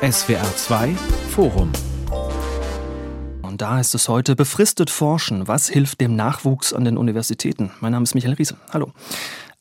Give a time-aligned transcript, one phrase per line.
[0.00, 0.94] SWR 2
[1.30, 1.72] Forum
[3.42, 5.48] und da ist es heute befristet forschen.
[5.48, 7.72] Was hilft dem Nachwuchs an den Universitäten?
[7.80, 8.56] Mein Name ist Michael Riese.
[8.72, 8.92] Hallo.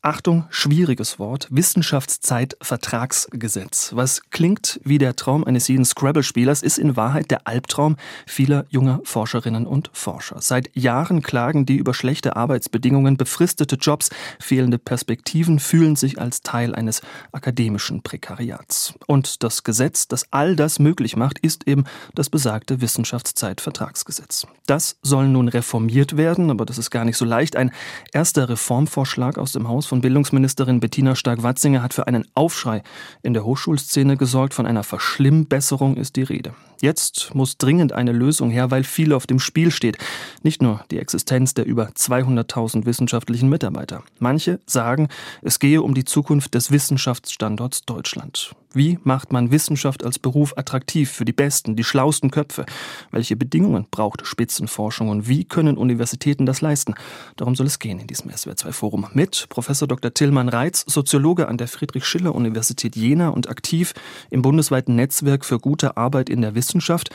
[0.07, 3.91] Achtung, schwieriges Wort, Wissenschaftszeitvertragsgesetz.
[3.93, 9.01] Was klingt wie der Traum eines jeden Scrabble-Spielers, ist in Wahrheit der Albtraum vieler junger
[9.03, 10.37] Forscherinnen und Forscher.
[10.39, 14.09] Seit Jahren klagen die über schlechte Arbeitsbedingungen, befristete Jobs,
[14.39, 17.01] fehlende Perspektiven, fühlen sich als Teil eines
[17.33, 18.93] akademischen Prekariats.
[19.07, 21.83] Und das Gesetz, das all das möglich macht, ist eben
[22.15, 24.47] das besagte Wissenschaftszeitvertragsgesetz.
[24.67, 27.57] Das soll nun reformiert werden, aber das ist gar nicht so leicht.
[27.57, 27.71] Ein
[28.13, 32.83] erster Reformvorschlag aus dem Haus von Bildungsministerin Bettina Stark-Watzinger hat für einen Aufschrei
[33.23, 34.53] in der Hochschulszene gesorgt.
[34.53, 36.53] Von einer Verschlimmbesserung ist die Rede.
[36.81, 39.97] Jetzt muss dringend eine Lösung her, weil viel auf dem Spiel steht.
[40.43, 44.03] Nicht nur die Existenz der über 200.000 wissenschaftlichen Mitarbeiter.
[44.19, 45.07] Manche sagen,
[45.41, 48.55] es gehe um die Zukunft des Wissenschaftsstandorts Deutschland.
[48.77, 52.63] Wie macht man Wissenschaft als Beruf attraktiv für die besten, die schlausten Köpfe?
[53.09, 56.93] Welche Bedingungen braucht Spitzenforschung und wie können Universitäten das leisten?
[57.37, 60.13] Darum soll es gehen in diesem SWR2-Forum mit Professor Dr.
[60.13, 63.95] Tillmann Reitz, Soziologe an der Friedrich-Schiller-Universität Jena und aktiv
[64.29, 67.09] im bundesweiten Netzwerk für gute Arbeit in der Wissenschaft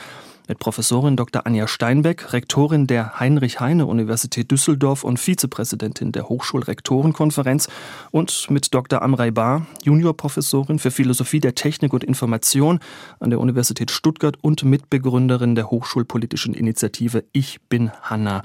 [0.47, 1.45] mit Professorin Dr.
[1.45, 7.69] Anja Steinbeck, Rektorin der Heinrich-Heine-Universität Düsseldorf und Vizepräsidentin der Hochschulrektorenkonferenz
[8.11, 9.01] und mit Dr.
[9.01, 12.79] Amrei Bar, Juniorprofessorin für Philosophie der Technik und Information
[13.19, 18.43] an der Universität Stuttgart und Mitbegründerin der Hochschulpolitischen Initiative Ich bin Hanna.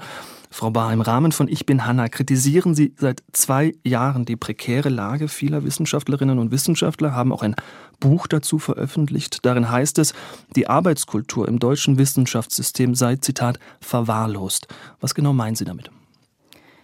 [0.51, 4.89] Frau Bahr, im Rahmen von Ich bin Hanna kritisieren Sie seit zwei Jahren die prekäre
[4.89, 7.55] Lage vieler Wissenschaftlerinnen und Wissenschaftler, haben auch ein
[7.99, 9.45] Buch dazu veröffentlicht.
[9.45, 10.13] Darin heißt es,
[10.55, 14.67] die Arbeitskultur im deutschen Wissenschaftssystem sei, Zitat, verwahrlost.
[14.99, 15.91] Was genau meinen Sie damit?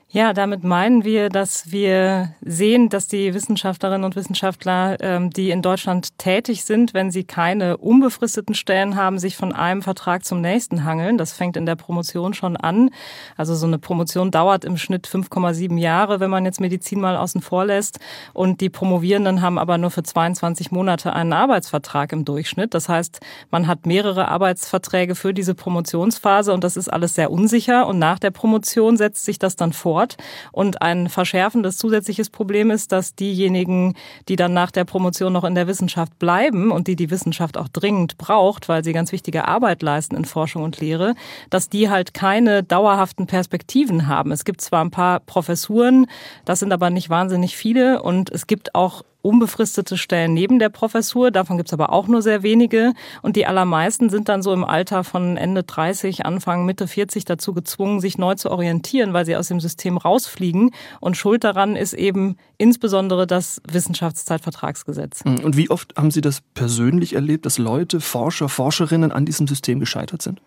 [0.10, 5.62] Ja, damit meinen wir, dass wir sehen, dass die Wissenschaftlerinnen und Wissenschaftler, ähm, die in
[5.62, 10.86] Deutschland tätig sind, wenn sie keine unbefristeten Stellen haben, sich von einem Vertrag zum nächsten
[10.86, 11.18] hangeln.
[11.18, 12.92] Das fängt in der Promotion schon an.
[13.36, 17.42] Also so eine Promotion dauert im Schnitt 5,7 Jahre, wenn man jetzt Medizin mal außen
[17.42, 18.00] vor lässt.
[18.32, 22.74] Und die Promovierenden haben aber nur für 22 Monate einen Arbeitsvertrag im Durchschnitt.
[22.74, 27.88] Das heißt, man hat mehrere Arbeitsverträge für diese Promotionsphase und das ist alles sehr unsicher.
[27.88, 30.18] Und nach der Promotion setzt sich das dann fort dort.
[30.52, 33.96] Und ein verschärfendes zusätzliches Problem ist, dass diejenigen,
[34.28, 37.68] die dann nach der Promotion noch in der Wissenschaft bleiben und die die Wissenschaft auch
[37.68, 41.16] dringend braucht, weil sie ganz wichtige Arbeit leisten in Forschung und Lehre,
[41.50, 44.32] dass die halt keine dauerhaften Perspektiven haben.
[44.32, 46.08] Es gibt zwar ein paar Professuren,
[46.46, 51.32] das sind aber nicht wahnsinnig viele und es gibt auch unbefristete Stellen neben der Professur.
[51.32, 52.94] Davon gibt es aber auch nur sehr wenige.
[53.22, 57.54] Und die allermeisten sind dann so im Alter von Ende 30, Anfang, Mitte 40 dazu
[57.54, 60.72] gezwungen, sich neu zu orientieren, weil sie aus dem System rausfliegen.
[61.00, 65.22] Und Schuld daran ist eben insbesondere das Wissenschaftszeitvertragsgesetz.
[65.26, 69.80] Und wie oft haben Sie das persönlich erlebt, dass Leute, Forscher, Forscherinnen an diesem System
[69.80, 70.42] gescheitert sind?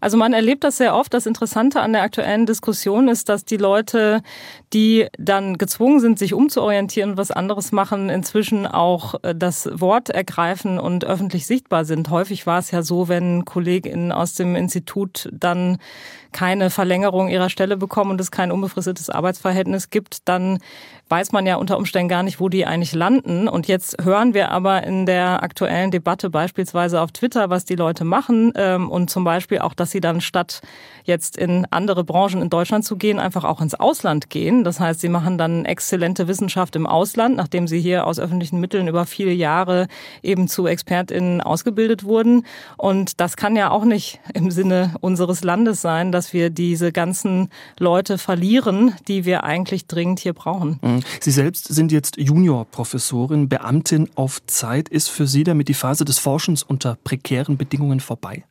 [0.00, 1.12] Also man erlebt das sehr oft.
[1.14, 4.22] Das Interessante an der aktuellen Diskussion ist, dass die Leute,
[4.72, 10.10] die dann gezwungen sind, sich umzuorientieren und was anderes machen, inzwischen auch äh, das Wort
[10.10, 12.10] ergreifen und öffentlich sichtbar sind.
[12.10, 15.78] Häufig war es ja so, wenn KollegInnen aus dem Institut dann
[16.32, 20.58] keine Verlängerung ihrer Stelle bekommen und es kein unbefristetes Arbeitsverhältnis gibt, dann
[21.10, 23.48] weiß man ja unter Umständen gar nicht, wo die eigentlich landen.
[23.48, 28.04] Und jetzt hören wir aber in der aktuellen Debatte beispielsweise auf Twitter, was die Leute
[28.04, 30.60] machen ähm, und zum Beispiel auch, dass sie dann statt
[31.04, 34.62] jetzt in andere Branchen in Deutschland zu gehen, einfach auch ins Ausland gehen.
[34.62, 38.86] Das heißt, sie machen dann exzellente Wissenschaft im Ausland, nachdem sie hier aus öffentlichen Mitteln
[38.86, 39.88] über viele Jahre
[40.22, 42.46] eben zu ExpertInnen ausgebildet wurden.
[42.76, 47.48] Und das kann ja auch nicht im Sinne unseres Landes sein, dass wir diese ganzen
[47.78, 50.78] Leute verlieren, die wir eigentlich dringend hier brauchen.
[50.82, 51.00] Mhm.
[51.18, 54.90] Sie selbst sind jetzt Juniorprofessorin, Beamtin auf Zeit.
[54.90, 58.44] Ist für Sie damit die Phase des Forschens unter prekären Bedingungen vorbei?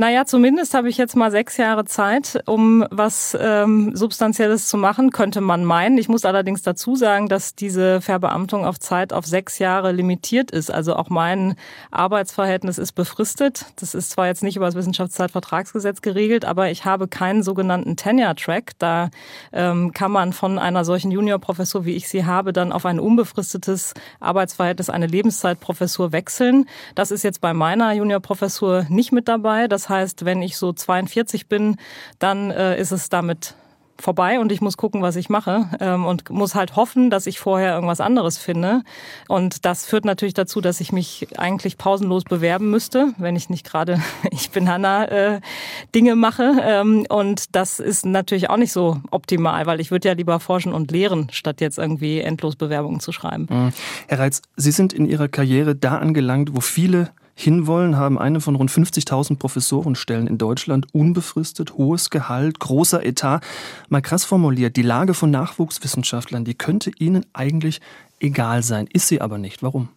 [0.00, 5.10] Naja, zumindest habe ich jetzt mal sechs Jahre Zeit, um was ähm, Substanzielles zu machen,
[5.10, 5.98] könnte man meinen.
[5.98, 10.70] Ich muss allerdings dazu sagen, dass diese Verbeamtung auf Zeit auf sechs Jahre limitiert ist.
[10.70, 11.54] Also auch mein
[11.90, 13.66] Arbeitsverhältnis ist befristet.
[13.76, 18.72] Das ist zwar jetzt nicht über das Wissenschaftszeitvertragsgesetz geregelt, aber ich habe keinen sogenannten Tenure-Track.
[18.78, 19.10] Da
[19.52, 23.92] ähm, kann man von einer solchen Juniorprofessur, wie ich sie habe, dann auf ein unbefristetes
[24.18, 26.64] Arbeitsverhältnis, eine Lebenszeitprofessur wechseln.
[26.94, 29.68] Das ist jetzt bei meiner Juniorprofessur nicht mit dabei.
[29.68, 31.76] Das heißt, wenn ich so 42 bin,
[32.18, 33.54] dann äh, ist es damit
[34.00, 37.38] vorbei und ich muss gucken, was ich mache ähm, und muss halt hoffen, dass ich
[37.38, 38.82] vorher irgendwas anderes finde.
[39.28, 43.66] Und das führt natürlich dazu, dass ich mich eigentlich pausenlos bewerben müsste, wenn ich nicht
[43.66, 44.00] gerade,
[44.30, 45.40] ich bin Hanna, äh,
[45.94, 46.60] Dinge mache.
[46.62, 50.72] Ähm, und das ist natürlich auch nicht so optimal, weil ich würde ja lieber forschen
[50.72, 53.46] und lehren, statt jetzt irgendwie endlos Bewerbungen zu schreiben.
[53.48, 53.72] Mhm.
[54.08, 57.10] Herr Reitz, Sie sind in Ihrer Karriere da angelangt, wo viele
[57.42, 63.40] hinwollen, haben eine von rund 50.000 Professorenstellen in Deutschland unbefristet, hohes Gehalt, großer Etat.
[63.88, 67.80] Mal krass formuliert, die Lage von Nachwuchswissenschaftlern, die könnte Ihnen eigentlich
[68.20, 69.62] egal sein, ist sie aber nicht.
[69.62, 69.88] Warum?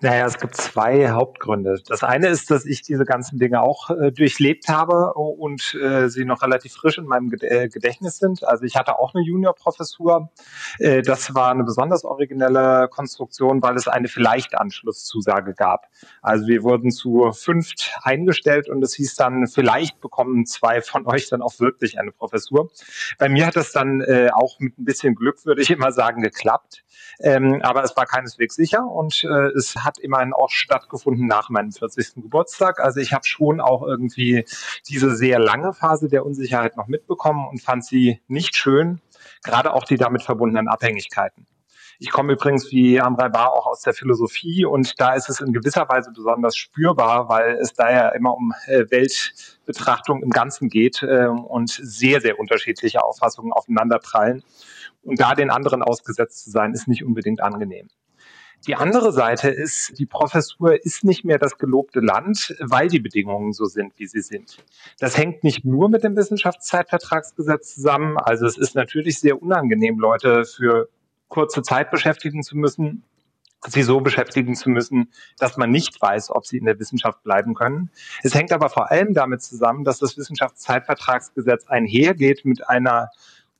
[0.00, 1.80] Naja, es gibt zwei Hauptgründe.
[1.86, 6.24] Das eine ist, dass ich diese ganzen Dinge auch äh, durchlebt habe und äh, sie
[6.24, 8.44] noch relativ frisch in meinem äh, Gedächtnis sind.
[8.44, 10.30] Also ich hatte auch eine Juniorprofessur.
[10.78, 15.86] Äh, das war eine besonders originelle Konstruktion, weil es eine Vielleicht-Anschlusszusage gab.
[16.22, 21.28] Also wir wurden zu fünft eingestellt und es hieß dann, vielleicht bekommen zwei von euch
[21.28, 22.70] dann auch wirklich eine Professur.
[23.18, 26.22] Bei mir hat das dann äh, auch mit ein bisschen Glück, würde ich immer sagen,
[26.22, 26.84] geklappt.
[27.20, 31.70] Ähm, aber es war keineswegs sicher und äh, es hat immerhin auch stattgefunden nach meinem
[31.70, 32.14] 40.
[32.22, 32.80] Geburtstag.
[32.80, 34.44] Also ich habe schon auch irgendwie
[34.88, 39.00] diese sehr lange Phase der Unsicherheit noch mitbekommen und fand sie nicht schön,
[39.44, 41.46] gerade auch die damit verbundenen Abhängigkeiten.
[42.02, 45.52] Ich komme übrigens wie Amrei Bar auch aus der Philosophie und da ist es in
[45.52, 51.02] gewisser Weise besonders spürbar, weil es da ja immer um äh, Weltbetrachtung im Ganzen geht
[51.02, 54.42] äh, und sehr, sehr unterschiedliche Auffassungen aufeinanderprallen.
[55.02, 57.88] Und da den anderen ausgesetzt zu sein, ist nicht unbedingt angenehm.
[58.66, 63.52] Die andere Seite ist, die Professur ist nicht mehr das gelobte Land, weil die Bedingungen
[63.52, 64.58] so sind, wie sie sind.
[64.98, 68.18] Das hängt nicht nur mit dem Wissenschaftszeitvertragsgesetz zusammen.
[68.18, 70.88] Also es ist natürlich sehr unangenehm, Leute für
[71.28, 73.04] kurze Zeit beschäftigen zu müssen,
[73.66, 77.54] sie so beschäftigen zu müssen, dass man nicht weiß, ob sie in der Wissenschaft bleiben
[77.54, 77.90] können.
[78.22, 83.10] Es hängt aber vor allem damit zusammen, dass das Wissenschaftszeitvertragsgesetz einhergeht mit einer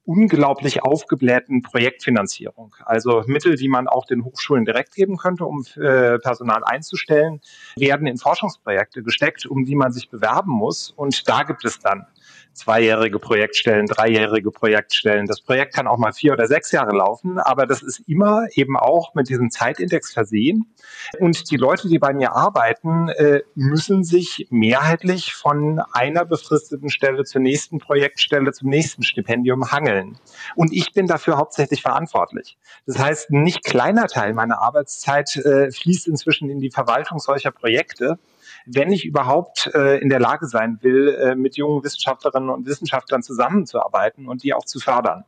[0.05, 2.75] unglaublich aufgeblähten Projektfinanzierung.
[2.85, 7.41] Also Mittel, die man auch den Hochschulen direkt geben könnte, um äh, Personal einzustellen,
[7.77, 10.91] werden in Forschungsprojekte gesteckt, um die man sich bewerben muss.
[10.91, 12.07] Und da gibt es dann
[12.53, 15.27] zweijährige Projektstellen, dreijährige Projektstellen.
[15.27, 18.77] Das Projekt kann auch mal vier oder sechs Jahre laufen, aber das ist immer eben
[18.77, 20.73] auch mit diesem Zeitindex versehen.
[21.19, 27.25] Und die Leute, die bei mir arbeiten, äh, müssen sich mehrheitlich von einer befristeten Stelle
[27.25, 30.19] zur nächsten Projektstelle, zum nächsten Stipendium hangeln.
[30.57, 32.59] Und ich bin dafür hauptsächlich verantwortlich.
[32.87, 37.51] Das heißt, ein nicht kleiner Teil meiner Arbeitszeit äh, fließt inzwischen in die Verwaltung solcher
[37.51, 38.19] Projekte
[38.67, 43.23] wenn ich überhaupt äh, in der Lage sein will, äh, mit jungen Wissenschaftlerinnen und Wissenschaftlern
[43.23, 45.25] zusammenzuarbeiten und die auch zu fördern.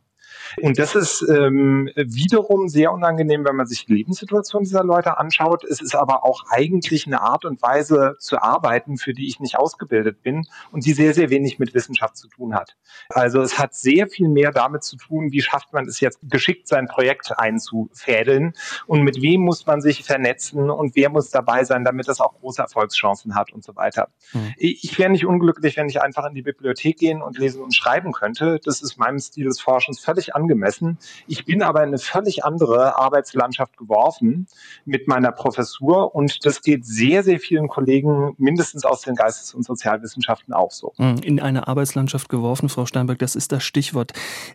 [0.60, 5.64] Und das ist ähm, wiederum sehr unangenehm, wenn man sich die Lebenssituation dieser Leute anschaut.
[5.64, 9.56] Es ist aber auch eigentlich eine Art und Weise zu arbeiten, für die ich nicht
[9.56, 12.76] ausgebildet bin und die sehr, sehr wenig mit Wissenschaft zu tun hat.
[13.08, 16.68] Also es hat sehr viel mehr damit zu tun, wie schafft man es jetzt geschickt,
[16.68, 18.54] sein Projekt einzufädeln
[18.86, 22.34] und mit wem muss man sich vernetzen und wer muss dabei sein, damit das auch
[22.34, 24.08] große Erfolgschancen hat und so weiter.
[24.32, 24.54] Mhm.
[24.56, 28.12] Ich wäre nicht unglücklich, wenn ich einfach in die Bibliothek gehen und lesen und schreiben
[28.12, 28.60] könnte.
[28.64, 30.98] Das ist meinem Stil des Forschens völlig angemessen.
[31.26, 34.46] Ich bin aber in eine völlig andere Arbeitslandschaft geworfen
[34.84, 39.64] mit meiner Professur und das geht sehr, sehr vielen Kollegen mindestens aus den Geistes- und
[39.64, 40.92] Sozialwissenschaften auch so.
[40.98, 41.18] Mhm.
[41.22, 44.12] In eine Arbeitslandschaft geworfen, Frau Steinberg, das ist das Stichwort.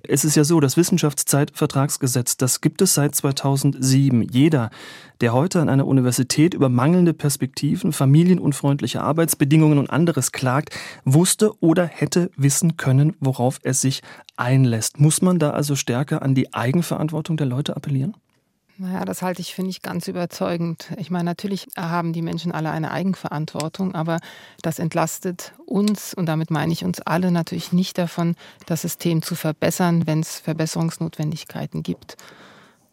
[0.07, 4.23] Es ist ja so, das Wissenschaftszeitvertragsgesetz, das gibt es seit 2007.
[4.23, 4.69] Jeder,
[5.21, 10.75] der heute an einer Universität über mangelnde Perspektiven, familienunfreundliche Arbeitsbedingungen und anderes klagt,
[11.05, 14.01] wusste oder hätte wissen können, worauf er sich
[14.35, 14.99] einlässt.
[14.99, 18.15] Muss man da also stärker an die Eigenverantwortung der Leute appellieren?
[18.79, 20.91] Naja, das halte ich, finde ich, ganz überzeugend.
[20.97, 24.19] Ich meine, natürlich haben die Menschen alle eine Eigenverantwortung, aber
[24.61, 28.35] das entlastet uns, und damit meine ich uns alle, natürlich nicht davon,
[28.67, 32.17] das System zu verbessern, wenn es Verbesserungsnotwendigkeiten gibt.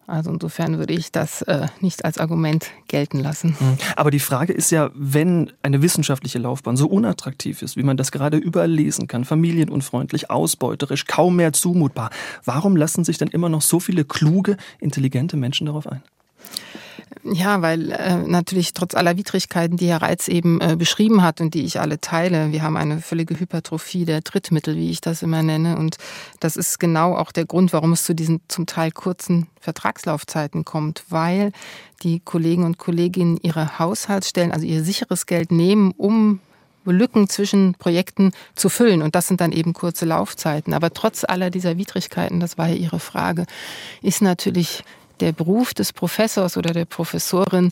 [0.06, 3.56] Also insofern würde ich das äh, nicht als Argument gelten lassen.
[3.58, 3.78] Mhm.
[3.96, 8.12] Aber die Frage ist ja, wenn eine wissenschaftliche Laufbahn so unattraktiv ist, wie man das
[8.12, 12.10] gerade überall lesen kann, familienunfreundlich, ausbeuterisch, kaum mehr zumutbar,
[12.44, 16.02] warum lassen sich dann immer noch so viele kluge, intelligente Menschen darauf ein?
[17.22, 21.54] Ja, weil äh, natürlich trotz aller Widrigkeiten, die Herr Reitz eben äh, beschrieben hat und
[21.54, 25.42] die ich alle teile, wir haben eine völlige Hypertrophie der Drittmittel, wie ich das immer
[25.42, 25.78] nenne.
[25.78, 25.96] Und
[26.40, 31.04] das ist genau auch der Grund, warum es zu diesen zum Teil kurzen Vertragslaufzeiten kommt,
[31.08, 31.52] weil
[32.02, 36.40] die Kollegen und Kolleginnen ihre Haushaltsstellen, also ihr sicheres Geld nehmen, um
[36.84, 39.00] Lücken zwischen Projekten zu füllen.
[39.00, 40.74] Und das sind dann eben kurze Laufzeiten.
[40.74, 43.46] Aber trotz aller dieser Widrigkeiten, das war ja Ihre Frage,
[44.02, 44.84] ist natürlich
[45.20, 47.70] der Beruf des Professors oder der Professorin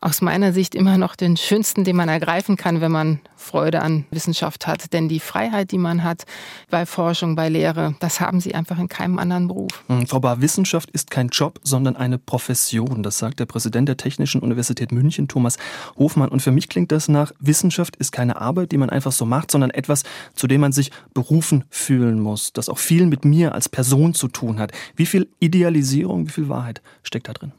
[0.00, 4.04] aus meiner Sicht immer noch den schönsten, den man ergreifen kann, wenn man Freude an
[4.10, 4.92] Wissenschaft hat.
[4.92, 6.24] Denn die Freiheit, die man hat
[6.70, 9.84] bei Forschung, bei Lehre, das haben sie einfach in keinem anderen Beruf.
[9.86, 13.02] Hm, Frau Bar, Wissenschaft ist kein Job, sondern eine Profession.
[13.02, 15.56] Das sagt der Präsident der Technischen Universität München, Thomas
[15.96, 16.28] Hofmann.
[16.28, 19.50] Und für mich klingt das nach, Wissenschaft ist keine Arbeit, die man einfach so macht,
[19.50, 20.02] sondern etwas,
[20.34, 24.28] zu dem man sich berufen fühlen muss, das auch viel mit mir als Person zu
[24.28, 24.72] tun hat.
[24.94, 27.52] Wie viel Idealisierung, wie viel Wahrheit steckt da drin?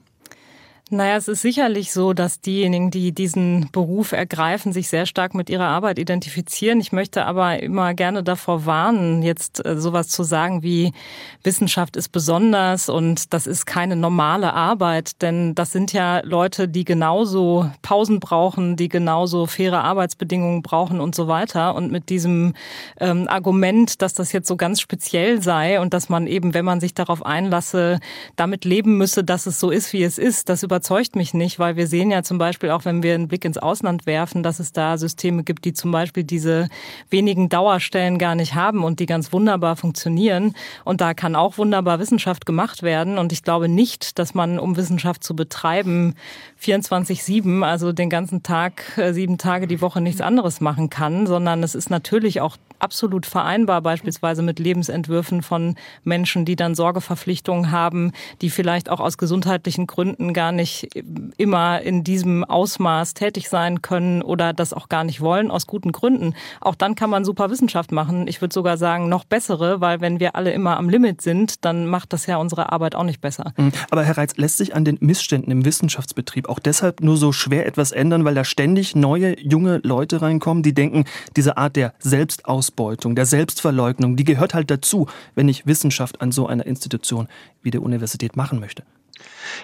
[0.89, 5.49] Naja, es ist sicherlich so, dass diejenigen, die diesen Beruf ergreifen, sich sehr stark mit
[5.49, 6.79] ihrer Arbeit identifizieren.
[6.79, 10.93] Ich möchte aber immer gerne davor warnen, jetzt äh, sowas zu sagen wie
[11.43, 16.85] Wissenschaft ist besonders und das ist keine normale Arbeit, denn das sind ja Leute, die
[16.85, 21.75] genauso Pausen brauchen, die genauso faire Arbeitsbedingungen brauchen und so weiter.
[21.75, 22.53] Und mit diesem
[23.01, 26.79] ähm, Argument, dass das jetzt so ganz speziell sei und dass man eben, wenn man
[26.79, 27.99] sich darauf einlasse,
[28.37, 31.57] damit leben müsse, dass es so ist, wie es ist, das über überzeugt mich nicht,
[31.57, 34.59] weil wir sehen ja zum Beispiel auch, wenn wir einen Blick ins Ausland werfen, dass
[34.59, 36.69] es da Systeme gibt, die zum Beispiel diese
[37.09, 40.53] wenigen Dauerstellen gar nicht haben und die ganz wunderbar funktionieren.
[40.85, 43.17] Und da kann auch wunderbar Wissenschaft gemacht werden.
[43.17, 46.13] Und ich glaube nicht, dass man, um Wissenschaft zu betreiben,
[46.61, 51.63] 24-7, also den ganzen Tag, äh, sieben Tage die Woche nichts anderes machen kann, sondern
[51.63, 58.11] es ist natürlich auch absolut vereinbar, beispielsweise mit Lebensentwürfen von Menschen, die dann Sorgeverpflichtungen haben,
[58.41, 60.89] die vielleicht auch aus gesundheitlichen Gründen gar nicht
[61.37, 65.91] immer in diesem Ausmaß tätig sein können oder das auch gar nicht wollen, aus guten
[65.91, 66.33] Gründen.
[66.61, 68.27] Auch dann kann man super Wissenschaft machen.
[68.27, 71.87] Ich würde sogar sagen, noch bessere, weil wenn wir alle immer am Limit sind, dann
[71.87, 73.53] macht das ja unsere Arbeit auch nicht besser.
[73.57, 73.71] Mhm.
[73.89, 77.65] Aber Herr Reitz, lässt sich an den Missständen im Wissenschaftsbetrieb auch deshalb nur so schwer
[77.65, 81.05] etwas ändern, weil da ständig neue, junge Leute reinkommen, die denken,
[81.35, 86.33] diese Art der Selbstaus Ausbeutung, der Selbstverleugnung, die gehört halt dazu, wenn ich Wissenschaft an
[86.33, 87.29] so einer Institution
[87.61, 88.83] wie der Universität machen möchte.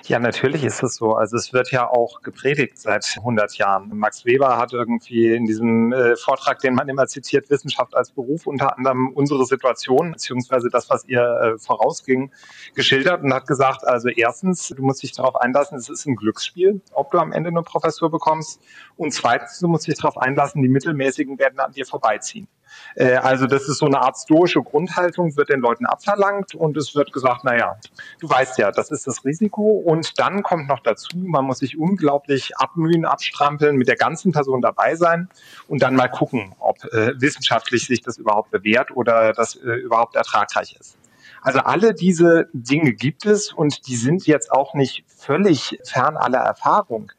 [0.05, 1.13] Ja, natürlich ist es so.
[1.13, 3.89] Also es wird ja auch gepredigt seit 100 Jahren.
[3.93, 8.48] Max Weber hat irgendwie in diesem äh, Vortrag, den man immer zitiert, Wissenschaft als Beruf,
[8.48, 12.31] unter anderem unsere Situation, beziehungsweise das, was ihr äh, vorausging,
[12.74, 16.81] geschildert und hat gesagt, also erstens, du musst dich darauf einlassen, es ist ein Glücksspiel,
[16.93, 18.62] ob du am Ende eine Professur bekommst.
[18.95, 22.48] Und zweitens, du musst dich darauf einlassen, die Mittelmäßigen werden an dir vorbeiziehen.
[22.96, 26.96] Äh, also das ist so eine Art stoische Grundhaltung, wird den Leuten abverlangt und es
[26.96, 27.75] wird gesagt, na ja,
[28.20, 31.77] du weißt ja, das ist das Risiko und dann kommt noch dazu, man muss sich
[31.77, 35.30] unglaublich abmühen, abstrampeln, mit der ganzen Person dabei sein
[35.68, 40.15] und dann mal gucken, ob äh, wissenschaftlich sich das überhaupt bewährt oder das äh, überhaupt
[40.15, 40.98] ertragreich ist.
[41.44, 46.39] Also alle diese Dinge gibt es und die sind jetzt auch nicht völlig fern aller
[46.39, 47.12] Erfahrung.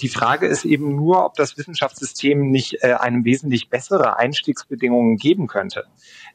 [0.00, 5.46] Die Frage ist eben nur, ob das Wissenschaftssystem nicht äh, einem wesentlich bessere Einstiegsbedingungen geben
[5.46, 5.84] könnte.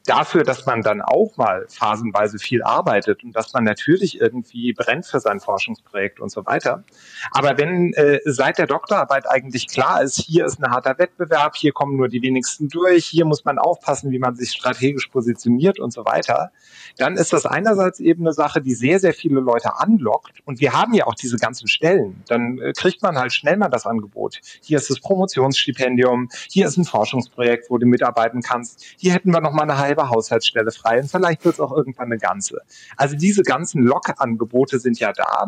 [0.06, 5.06] Dafür, dass man dann auch mal phasenweise viel arbeitet und dass man natürlich irgendwie brennt
[5.06, 6.84] für sein Forschungsprojekt und so weiter.
[7.32, 11.72] Aber wenn äh, seit der Doktorarbeit eigentlich klar ist, hier ist ein harter Wettbewerb, hier
[11.72, 15.92] kommen nur die wenigsten durch, hier muss man aufpassen, wie man sich strategisch positioniert und
[15.92, 16.52] so weiter,
[16.96, 20.40] dann ist das einerseits eben eine Sache, die sehr, sehr viele Leute anlockt.
[20.44, 22.22] Und wir haben ja auch diese ganzen Stellen.
[22.28, 24.40] Dann äh, kriegt man halt schnell mal das Angebot.
[24.62, 28.84] Hier ist das Promotionsstipendium, hier ist ein Forschungsprojekt, wo du mitarbeiten kannst.
[28.98, 32.06] Hier hätten wir noch mal eine halbe Haushaltsstelle frei und vielleicht wird es auch irgendwann
[32.06, 32.60] eine ganze.
[32.96, 35.46] Also diese ganzen Lockangebote sind ja da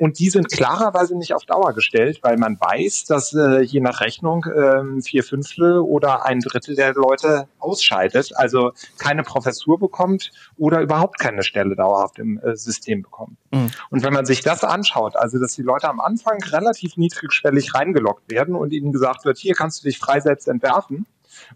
[0.00, 4.00] und die sind klarerweise nicht auf Dauer gestellt, weil man weiß, dass äh, je nach
[4.00, 10.80] Rechnung äh, vier Fünftel oder ein Drittel der Leute ausscheidet, also keine Professur bekommt oder
[10.80, 13.36] überhaupt keine Stelle dauerhaft im äh, System bekommt.
[13.50, 13.70] Mhm.
[13.90, 16.96] Und wenn man sich das anschaut, also dass die Leute am Anfang relativ
[17.42, 21.06] niedrigschwellig reingeloggt werden und ihnen gesagt wird, hier kannst du dich frei selbst entwerfen,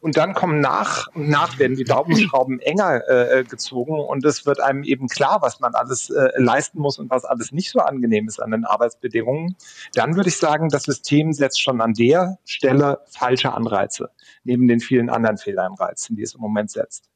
[0.01, 4.59] und dann kommen nach und nach werden die Daumenschrauben enger äh, gezogen und es wird
[4.59, 8.27] einem eben klar, was man alles äh, leisten muss und was alles nicht so angenehm
[8.27, 9.55] ist an den Arbeitsbedingungen.
[9.93, 14.09] Dann würde ich sagen, das System setzt schon an der Stelle falsche Anreize,
[14.45, 17.11] neben den vielen anderen Fehlanreizen, die es im Moment setzt.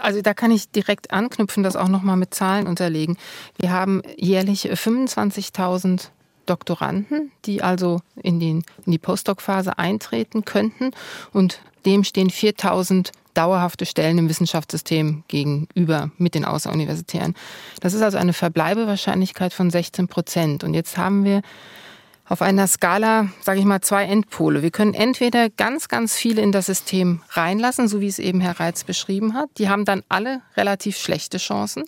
[0.00, 3.18] Also da kann ich direkt anknüpfen, das auch nochmal mit Zahlen unterlegen.
[3.56, 6.10] Wir haben jährlich 25.000
[6.46, 10.90] Doktoranden, die also in, den, in die Postdoc-Phase eintreten könnten.
[11.32, 17.34] Und dem stehen 4000 dauerhafte Stellen im Wissenschaftssystem gegenüber mit den Außeruniversitären.
[17.80, 20.64] Das ist also eine Verbleibewahrscheinlichkeit von 16 Prozent.
[20.64, 21.42] Und jetzt haben wir
[22.30, 24.62] auf einer Skala, sage ich mal, zwei Endpole.
[24.62, 28.60] Wir können entweder ganz, ganz viele in das System reinlassen, so wie es eben Herr
[28.60, 29.50] Reitz beschrieben hat.
[29.58, 31.84] Die haben dann alle relativ schlechte Chancen.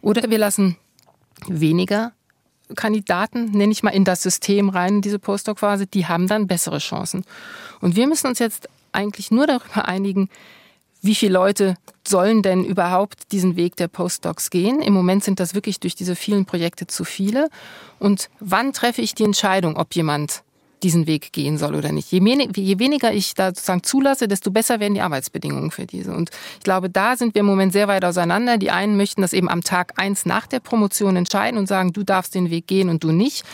[0.00, 0.76] Oder wir lassen
[1.46, 2.12] weniger
[2.74, 6.78] Kandidaten, nenne ich mal, in das System rein, in diese Postdoc-Phase, die haben dann bessere
[6.78, 7.24] Chancen.
[7.80, 10.28] Und wir müssen uns jetzt eigentlich nur darüber einigen,
[11.02, 14.80] wie viele Leute sollen denn überhaupt diesen Weg der Postdocs gehen.
[14.80, 17.48] Im Moment sind das wirklich durch diese vielen Projekte zu viele.
[17.98, 20.42] Und wann treffe ich die Entscheidung, ob jemand
[20.86, 22.12] diesen Weg gehen soll oder nicht.
[22.12, 22.20] Je,
[22.54, 26.12] je, weniger ich da sozusagen zulasse, desto besser werden die Arbeitsbedingungen für diese.
[26.12, 28.56] Und ich glaube, da sind wir im Moment sehr weit auseinander.
[28.56, 32.04] Die einen möchten das eben am Tag eins nach der Promotion entscheiden und sagen, du
[32.04, 33.44] darfst den Weg gehen und du nicht.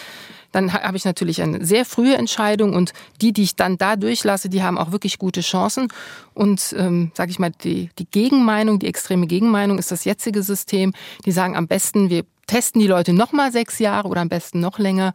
[0.52, 4.50] Dann habe ich natürlich eine sehr frühe Entscheidung und die, die ich dann da durchlasse,
[4.50, 5.88] die haben auch wirklich gute Chancen.
[6.34, 10.92] Und ähm, sage ich mal, die, die Gegenmeinung, die extreme Gegenmeinung ist das jetzige System.
[11.24, 14.60] Die sagen am besten, wir testen die Leute noch mal sechs Jahre oder am besten
[14.60, 15.14] noch länger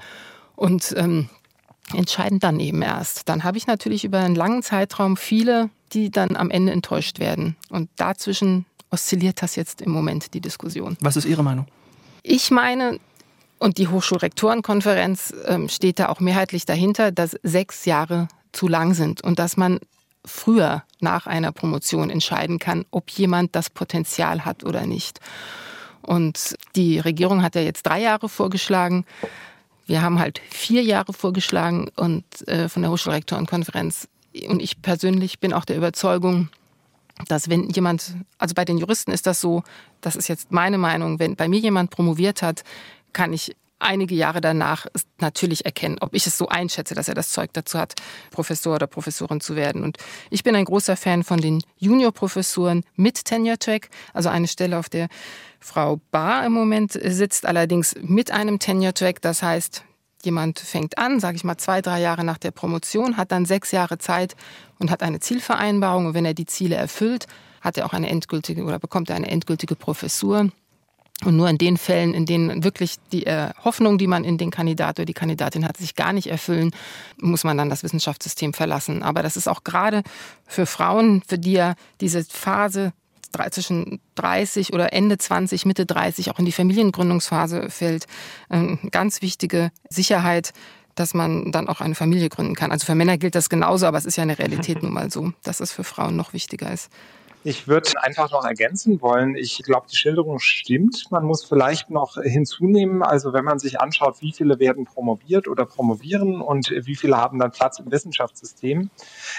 [0.56, 1.30] und ähm,
[1.94, 3.30] entscheiden dann eben erst.
[3.30, 7.56] Dann habe ich natürlich über einen langen Zeitraum viele, die dann am Ende enttäuscht werden.
[7.70, 10.98] Und dazwischen oszilliert das jetzt im Moment die Diskussion.
[11.02, 11.68] Was ist Ihre Meinung?
[12.24, 13.00] Ich meine,
[13.60, 19.24] und die Hochschulrektorenkonferenz ähm, steht da auch mehrheitlich dahinter, dass sechs Jahre zu lang sind
[19.24, 19.80] und dass man
[20.26, 25.20] früher nach einer Promotion entscheiden kann, ob jemand das Potenzial hat oder nicht.
[26.02, 29.06] Und die Regierung hat ja jetzt drei Jahre vorgeschlagen.
[29.88, 34.08] Wir haben halt vier Jahre vorgeschlagen und äh, von der Hochschulrektorenkonferenz.
[34.48, 36.50] Und ich persönlich bin auch der Überzeugung,
[37.28, 39.64] dass wenn jemand, also bei den Juristen ist das so,
[40.02, 42.64] das ist jetzt meine Meinung, wenn bei mir jemand promoviert hat,
[43.14, 44.88] kann ich einige Jahre danach
[45.20, 47.94] natürlich erkennen, ob ich es so einschätze, dass er das Zeug dazu hat,
[48.32, 49.84] Professor oder Professorin zu werden.
[49.84, 49.98] Und
[50.30, 55.08] ich bin ein großer Fan von den Juniorprofessuren mit Tenure-Track, also eine Stelle, auf der
[55.60, 59.22] Frau Bahr im Moment sitzt, allerdings mit einem Tenure-Track.
[59.22, 59.84] Das heißt,
[60.24, 63.72] jemand fängt an, sage ich mal zwei, drei Jahre nach der Promotion, hat dann sechs
[63.72, 64.36] Jahre Zeit
[64.80, 66.08] und hat eine Zielvereinbarung.
[66.08, 67.28] Und wenn er die Ziele erfüllt,
[67.62, 70.50] hat er auch eine endgültige oder bekommt er eine endgültige Professur.
[71.26, 74.52] Und nur in den Fällen, in denen wirklich die äh, Hoffnung, die man in den
[74.52, 76.72] Kandidat oder die Kandidatin hat, sich gar nicht erfüllen,
[77.20, 79.02] muss man dann das Wissenschaftssystem verlassen.
[79.02, 80.04] Aber das ist auch gerade
[80.46, 82.94] für Frauen, für die ja diese Phase
[83.52, 88.06] zwischen 30 oder Ende 20, Mitte 30 auch in die Familiengründungsphase fällt,
[88.50, 90.54] eine ähm, ganz wichtige Sicherheit,
[90.96, 92.72] dass man dann auch eine Familie gründen kann.
[92.72, 95.34] Also für Männer gilt das genauso, aber es ist ja eine Realität nun mal so,
[95.44, 96.90] dass es für Frauen noch wichtiger ist.
[97.50, 99.38] Ich würde einfach noch ergänzen wollen.
[99.38, 101.06] Ich glaube, die Schilderung stimmt.
[101.12, 105.66] Man muss vielleicht noch hinzunehmen, also wenn man sich anschaut, wie viele werden promoviert oder
[105.66, 108.90] promovieren und wie viele haben dann Platz im Wissenschaftssystem.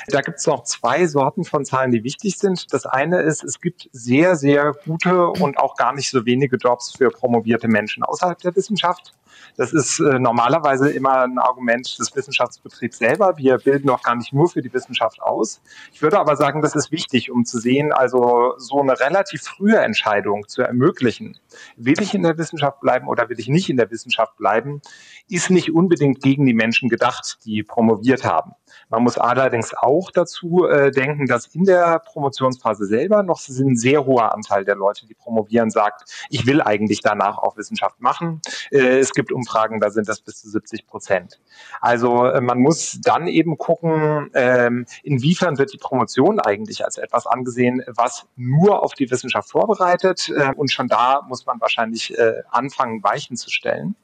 [0.07, 2.73] Da gibt es noch zwei Sorten von Zahlen, die wichtig sind.
[2.73, 6.95] Das eine ist, es gibt sehr, sehr gute und auch gar nicht so wenige Jobs
[6.97, 9.13] für promovierte Menschen außerhalb der Wissenschaft.
[9.57, 13.37] Das ist äh, normalerweise immer ein Argument des Wissenschaftsbetriebs selber.
[13.37, 15.61] Wir bilden auch gar nicht nur für die Wissenschaft aus.
[15.93, 19.79] Ich würde aber sagen, das ist wichtig, um zu sehen, also so eine relativ frühe
[19.79, 21.39] Entscheidung zu ermöglichen.
[21.77, 24.81] Will ich in der Wissenschaft bleiben oder will ich nicht in der Wissenschaft bleiben,
[25.29, 28.53] ist nicht unbedingt gegen die Menschen gedacht, die promoviert haben.
[28.91, 34.07] Man muss allerdings auch dazu äh, denken, dass in der Promotionsphase selber noch ein sehr
[34.07, 38.41] hoher Anteil der Leute, die promovieren, sagt, ich will eigentlich danach auch Wissenschaft machen.
[38.71, 41.41] Äh, es gibt Umfragen, da sind das bis zu 70 Prozent.
[41.81, 47.27] Also äh, man muss dann eben gucken, ähm, inwiefern wird die Promotion eigentlich als etwas
[47.27, 50.31] angesehen, was nur auf die Wissenschaft vorbereitet.
[50.35, 53.97] Äh, und schon da muss man wahrscheinlich äh, anfangen, Weichen zu stellen.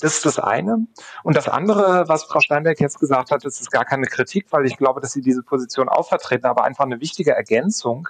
[0.00, 0.86] Das ist das eine.
[1.22, 4.66] Und das andere, was Frau Steinberg jetzt gesagt hat, das ist gar keine Kritik, weil
[4.66, 8.08] ich glaube, dass Sie diese Position auch vertreten, aber einfach eine wichtige Ergänzung.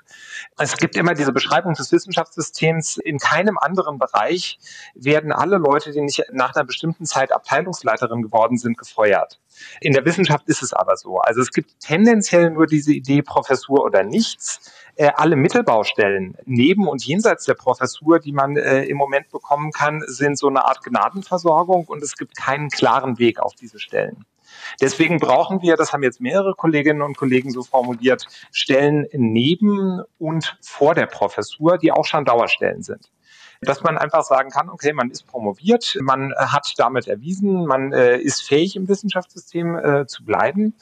[0.57, 2.99] Es gibt immer diese Beschreibung des Wissenschaftssystems.
[2.99, 4.59] In keinem anderen Bereich
[4.95, 9.41] werden alle Leute, die nicht nach einer bestimmten Zeit Abteilungsleiterin geworden sind, gefeuert.
[9.81, 11.19] In der Wissenschaft ist es aber so.
[11.19, 14.73] Also es gibt tendenziell nur diese Idee Professur oder nichts.
[14.97, 20.03] Äh, alle Mittelbaustellen neben und jenseits der Professur, die man äh, im Moment bekommen kann,
[20.07, 24.25] sind so eine Art Gnadenversorgung und es gibt keinen klaren Weg auf diese Stellen.
[24.81, 30.57] Deswegen brauchen wir, das haben jetzt mehrere Kolleginnen und Kollegen so formuliert, Stellen neben und
[30.63, 33.11] vor der Professur, die auch schon Dauerstellen sind
[33.61, 38.19] dass man einfach sagen kann, okay, man ist promoviert, man hat damit erwiesen, man äh,
[38.19, 40.75] ist fähig im Wissenschaftssystem äh, zu bleiben,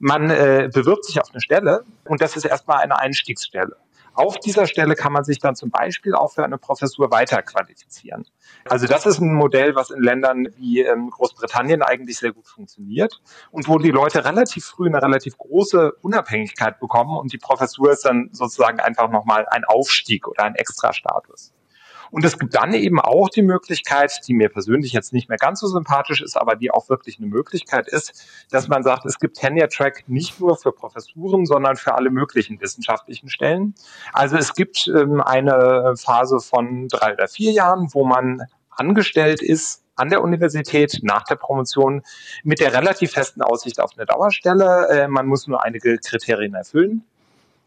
[0.00, 3.76] man äh, bewirbt sich auf eine Stelle und das ist erstmal eine Einstiegsstelle.
[4.14, 8.26] Auf dieser Stelle kann man sich dann zum Beispiel auch für eine Professur weiterqualifizieren.
[8.68, 13.22] Also das ist ein Modell, was in Ländern wie ähm, Großbritannien eigentlich sehr gut funktioniert
[13.50, 18.04] und wo die Leute relativ früh eine relativ große Unabhängigkeit bekommen und die Professur ist
[18.04, 21.54] dann sozusagen einfach nochmal ein Aufstieg oder ein Extrastatus.
[22.12, 25.60] Und es gibt dann eben auch die Möglichkeit, die mir persönlich jetzt nicht mehr ganz
[25.60, 29.38] so sympathisch ist, aber die auch wirklich eine Möglichkeit ist, dass man sagt, es gibt
[29.38, 33.74] Tenure-Track nicht nur für Professuren, sondern für alle möglichen wissenschaftlichen Stellen.
[34.12, 39.82] Also es gibt ähm, eine Phase von drei oder vier Jahren, wo man angestellt ist
[39.96, 42.02] an der Universität nach der Promotion
[42.44, 44.88] mit der relativ festen Aussicht auf eine Dauerstelle.
[44.90, 47.04] Äh, man muss nur einige Kriterien erfüllen.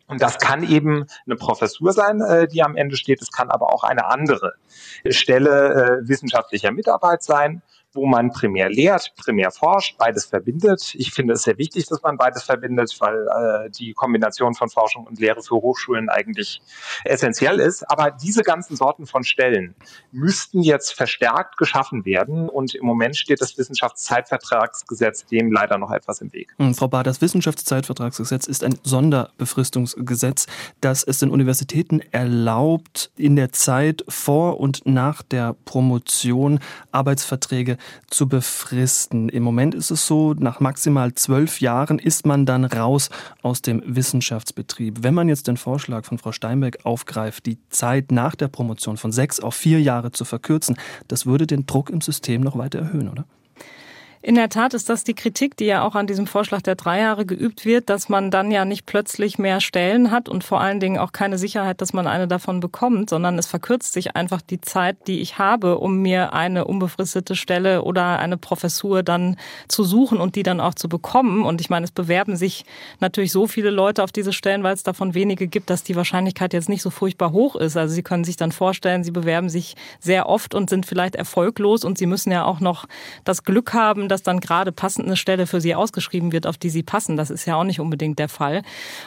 [0.07, 3.21] Und das kann eben eine Professur sein, äh, die am Ende steht.
[3.21, 4.53] Es kann aber auch eine andere
[5.09, 7.61] Stelle äh, wissenschaftlicher Mitarbeit sein.
[7.95, 10.93] Wo man primär lehrt, primär forscht, beides verbindet.
[10.95, 13.27] Ich finde es sehr wichtig, dass man beides verbindet, weil
[13.65, 16.61] äh, die Kombination von Forschung und Lehre für Hochschulen eigentlich
[17.05, 17.89] essentiell ist.
[17.89, 19.75] Aber diese ganzen Sorten von Stellen
[20.11, 22.49] müssten jetzt verstärkt geschaffen werden.
[22.49, 26.53] Und im Moment steht das Wissenschaftszeitvertragsgesetz dem leider noch etwas im Weg.
[26.57, 30.47] Hm, Frau Bar, das Wissenschaftszeitvertragsgesetz ist ein Sonderbefristungsgesetz,
[30.81, 36.59] das es den Universitäten erlaubt, in der Zeit vor und nach der Promotion
[36.91, 37.77] Arbeitsverträge
[38.07, 39.29] zu befristen.
[39.29, 43.09] Im Moment ist es so, nach maximal zwölf Jahren ist man dann raus
[43.41, 45.03] aus dem Wissenschaftsbetrieb.
[45.03, 49.11] Wenn man jetzt den Vorschlag von Frau Steinbeck aufgreift, die Zeit nach der Promotion von
[49.11, 53.09] sechs auf vier Jahre zu verkürzen, das würde den Druck im System noch weiter erhöhen,
[53.09, 53.25] oder?
[54.25, 56.99] In der Tat ist das die Kritik, die ja auch an diesem Vorschlag der drei
[56.99, 60.79] Jahre geübt wird, dass man dann ja nicht plötzlich mehr Stellen hat und vor allen
[60.79, 64.59] Dingen auch keine Sicherheit, dass man eine davon bekommt, sondern es verkürzt sich einfach die
[64.59, 70.19] Zeit, die ich habe, um mir eine unbefristete Stelle oder eine Professur dann zu suchen
[70.19, 71.45] und die dann auch zu bekommen.
[71.45, 72.65] Und ich meine, es bewerben sich
[73.01, 76.51] natürlich so viele Leute auf diese Stellen, weil es davon wenige gibt, dass die Wahrscheinlichkeit
[76.53, 77.77] jetzt nicht so furchtbar hoch ist.
[77.77, 81.85] Also Sie können sich dann vorstellen, Sie bewerben sich sehr oft und sind vielleicht erfolglos
[81.85, 82.87] und Sie müssen ja auch noch
[83.23, 86.69] das Glück haben, dass dann gerade passend eine Stelle für sie ausgeschrieben wird, auf die
[86.69, 87.17] sie passen.
[87.17, 88.61] Das ist ja auch nicht unbedingt der Fall.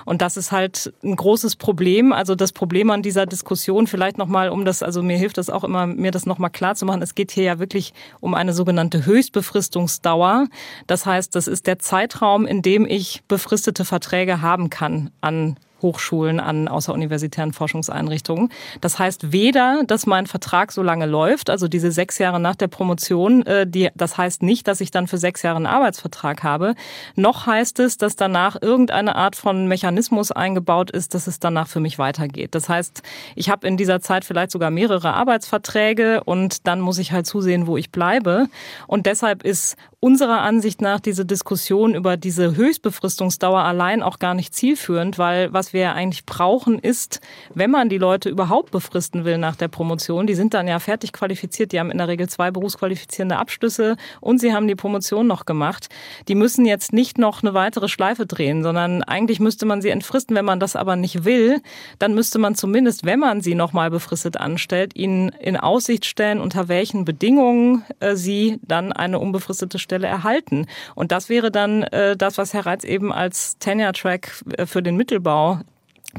[0.05, 2.12] Und das ist halt ein großes Problem.
[2.12, 5.64] Also das Problem an dieser Diskussion vielleicht nochmal, um das, also mir hilft das auch
[5.64, 7.01] immer, mir das nochmal klar zu machen.
[7.01, 10.49] Es geht hier ja wirklich um eine sogenannte Höchstbefristungsdauer.
[10.87, 16.41] Das heißt, das ist der Zeitraum, in dem ich befristete Verträge haben kann an Hochschulen,
[16.41, 18.51] an außeruniversitären Forschungseinrichtungen.
[18.81, 22.69] Das heißt weder, dass mein Vertrag so lange läuft, also diese sechs Jahre nach der
[22.69, 26.75] Promotion, äh, die, das heißt nicht, dass ich dann für sechs Jahre einen Arbeitsvertrag habe,
[27.14, 31.81] noch heißt es, dass danach irgendeine Art von Mechanismus eingebaut ist, dass es danach für
[31.81, 32.55] mich weitergeht.
[32.55, 33.03] Das heißt,
[33.35, 37.67] ich habe in dieser Zeit vielleicht sogar mehrere Arbeitsverträge und dann muss ich halt zusehen,
[37.67, 38.47] wo ich bleibe.
[38.87, 44.54] Und deshalb ist unserer Ansicht nach diese Diskussion über diese Höchstbefristungsdauer allein auch gar nicht
[44.54, 47.20] zielführend, weil was wir eigentlich brauchen ist,
[47.52, 51.12] wenn man die Leute überhaupt befristen will nach der Promotion, die sind dann ja fertig
[51.12, 55.46] qualifiziert, die haben in der Regel zwei berufsqualifizierende Abschlüsse und sie haben die Promotion noch
[55.46, 55.88] gemacht.
[56.28, 60.37] Die müssen jetzt nicht noch eine weitere Schleife drehen, sondern eigentlich müsste man sie entfristen.
[60.37, 61.61] Wenn man das aber nicht will,
[61.98, 66.68] dann müsste man zumindest, wenn man sie nochmal befristet anstellt, ihnen in Aussicht stellen, unter
[66.68, 70.66] welchen Bedingungen äh, sie dann eine unbefristete Stelle erhalten.
[70.94, 74.96] Und das wäre dann äh, das, was Herr Reitz eben als Tenure-Track äh, für den
[74.96, 75.61] Mittelbau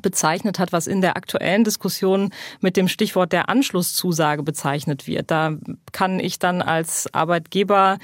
[0.02, 5.32] bezeichnet hat, was in der aktuellen Diskussion mit dem Stichwort der Anschlusszusage bezeichnet wird.
[5.32, 5.54] Da
[5.91, 7.97] kann ich dann als Arbeitgeber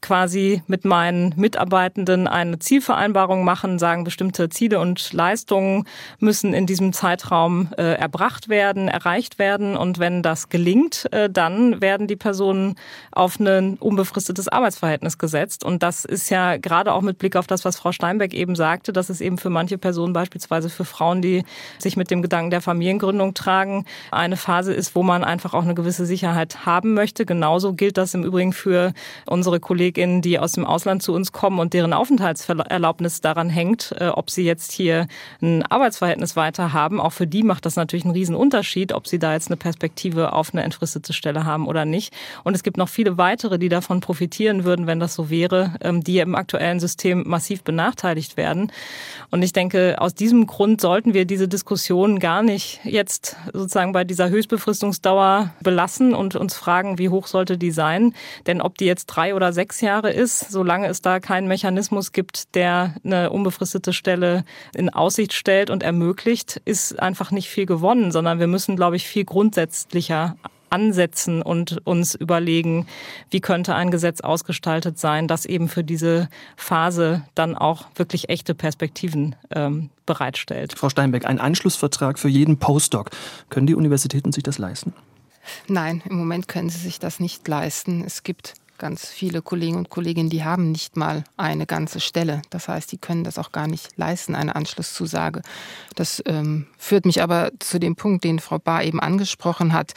[0.00, 5.84] quasi mit meinen Mitarbeitenden eine Zielvereinbarung machen, sagen, bestimmte Ziele und Leistungen
[6.18, 9.76] müssen in diesem Zeitraum äh, erbracht werden, erreicht werden.
[9.76, 12.74] Und wenn das gelingt, äh, dann werden die Personen
[13.12, 15.64] auf ein unbefristetes Arbeitsverhältnis gesetzt.
[15.64, 18.92] Und das ist ja gerade auch mit Blick auf das, was Frau Steinbeck eben sagte,
[18.92, 21.27] dass es eben für manche Personen, beispielsweise für Frauen, die
[21.78, 25.74] sich mit dem Gedanken der Familiengründung tragen, eine Phase ist, wo man einfach auch eine
[25.74, 27.26] gewisse Sicherheit haben möchte.
[27.26, 28.92] Genauso gilt das im Übrigen für
[29.26, 34.08] unsere Kolleginnen, die aus dem Ausland zu uns kommen und deren Aufenthaltserlaubnis daran hängt, äh,
[34.08, 35.06] ob sie jetzt hier
[35.40, 37.00] ein Arbeitsverhältnis weiter haben.
[37.00, 40.32] Auch für die macht das natürlich einen riesen Unterschied, ob sie da jetzt eine Perspektive
[40.32, 42.14] auf eine entfristete Stelle haben oder nicht.
[42.44, 46.02] Und es gibt noch viele weitere, die davon profitieren würden, wenn das so wäre, ähm,
[46.02, 48.72] die im aktuellen System massiv benachteiligt werden.
[49.30, 54.04] Und ich denke, aus diesem Grund sollten wir diese Diskussion gar nicht jetzt sozusagen bei
[54.04, 58.14] dieser Höchstbefristungsdauer belassen und uns fragen, wie hoch sollte die sein.
[58.46, 62.54] Denn ob die jetzt drei oder sechs Jahre ist, solange es da keinen Mechanismus gibt,
[62.54, 68.38] der eine unbefristete Stelle in Aussicht stellt und ermöglicht, ist einfach nicht viel gewonnen, sondern
[68.38, 70.36] wir müssen, glaube ich, viel grundsätzlicher
[70.70, 72.86] ansetzen und uns überlegen,
[73.30, 78.54] wie könnte ein Gesetz ausgestaltet sein, das eben für diese Phase dann auch wirklich echte
[78.54, 80.74] Perspektiven ähm, bereitstellt.
[80.76, 83.10] Frau Steinbeck, ein Anschlussvertrag für jeden Postdoc.
[83.50, 84.92] Können die Universitäten sich das leisten?
[85.66, 88.04] Nein, im Moment können sie sich das nicht leisten.
[88.04, 92.42] Es gibt ganz viele Kollegen und Kolleginnen, die haben nicht mal eine ganze Stelle.
[92.50, 95.42] Das heißt, die können das auch gar nicht leisten, eine Anschlusszusage.
[95.94, 99.92] Das ähm, führt mich aber zu dem Punkt, den Frau Bahr eben angesprochen hat.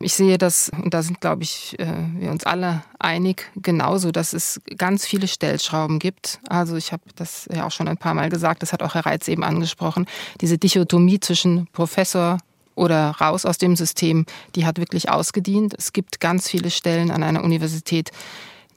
[0.00, 1.86] Ich sehe das, und da sind, glaube ich, äh,
[2.18, 6.40] wir uns alle einig, genauso, dass es ganz viele Stellschrauben gibt.
[6.48, 9.06] Also ich habe das ja auch schon ein paar Mal gesagt, das hat auch Herr
[9.06, 10.06] Reitz eben angesprochen,
[10.40, 12.38] diese Dichotomie zwischen Professor,
[12.74, 15.74] oder raus aus dem System, die hat wirklich ausgedient.
[15.76, 18.10] Es gibt ganz viele Stellen an einer Universität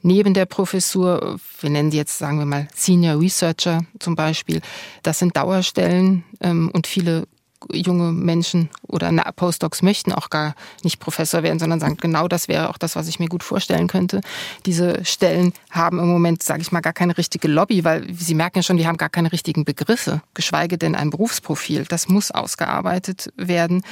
[0.02, 4.60] neben der Professur, wir nennen sie jetzt, sagen wir mal, Senior Researcher zum Beispiel.
[5.02, 7.26] Das sind Dauerstellen ähm, und viele
[7.72, 12.70] junge Menschen oder Postdocs möchten auch gar nicht Professor werden, sondern sagen, genau das wäre
[12.70, 14.20] auch das, was ich mir gut vorstellen könnte.
[14.64, 18.58] Diese Stellen haben im Moment, sage ich mal, gar keine richtige Lobby, weil Sie merken
[18.58, 21.84] ja schon, die haben gar keine richtigen Begriffe, geschweige denn ein Berufsprofil.
[21.88, 23.82] Das muss ausgearbeitet werden.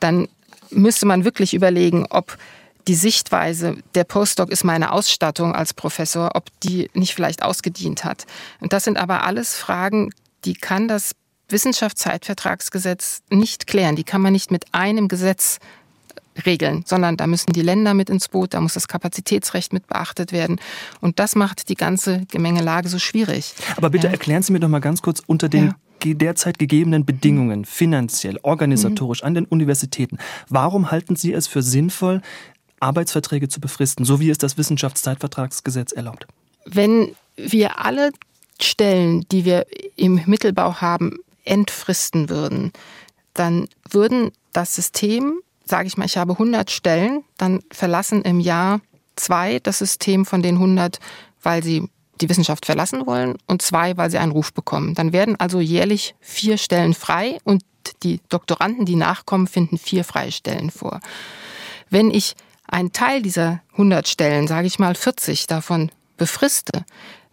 [0.00, 0.28] Dann
[0.70, 2.38] müsste man wirklich überlegen, ob
[2.88, 8.26] die Sichtweise, der Postdoc ist meine Ausstattung als Professor, ob die nicht vielleicht ausgedient hat.
[8.60, 10.10] Und das sind aber alles Fragen,
[10.44, 11.12] die kann das
[11.52, 13.96] Wissenschaftszeitvertragsgesetz nicht klären.
[13.96, 15.58] Die kann man nicht mit einem Gesetz
[16.46, 20.32] regeln, sondern da müssen die Länder mit ins Boot, da muss das Kapazitätsrecht mit beachtet
[20.32, 20.60] werden.
[21.00, 23.54] Und das macht die ganze Gemengelage so schwierig.
[23.76, 24.12] Aber bitte ja.
[24.12, 29.22] erklären Sie mir doch mal ganz kurz unter den ja derzeit gegebenen Bedingungen, finanziell, organisatorisch
[29.22, 32.22] an den Universitäten, warum halten Sie es für sinnvoll,
[32.80, 36.26] Arbeitsverträge zu befristen, so wie es das Wissenschaftszeitvertragsgesetz erlaubt?
[36.64, 38.10] Wenn wir alle
[38.60, 42.72] Stellen, die wir im Mittelbau haben, entfristen würden,
[43.34, 48.80] dann würden das System, sage ich mal, ich habe 100 Stellen, dann verlassen im Jahr
[49.16, 50.98] zwei das System von den 100,
[51.42, 51.88] weil sie
[52.20, 54.94] die Wissenschaft verlassen wollen und zwei, weil sie einen Ruf bekommen.
[54.94, 57.62] Dann werden also jährlich vier Stellen frei und
[58.02, 61.00] die Doktoranden, die nachkommen, finden vier freie Stellen vor.
[61.90, 62.34] Wenn ich
[62.66, 66.84] einen Teil dieser 100 Stellen, sage ich mal 40 davon, befriste,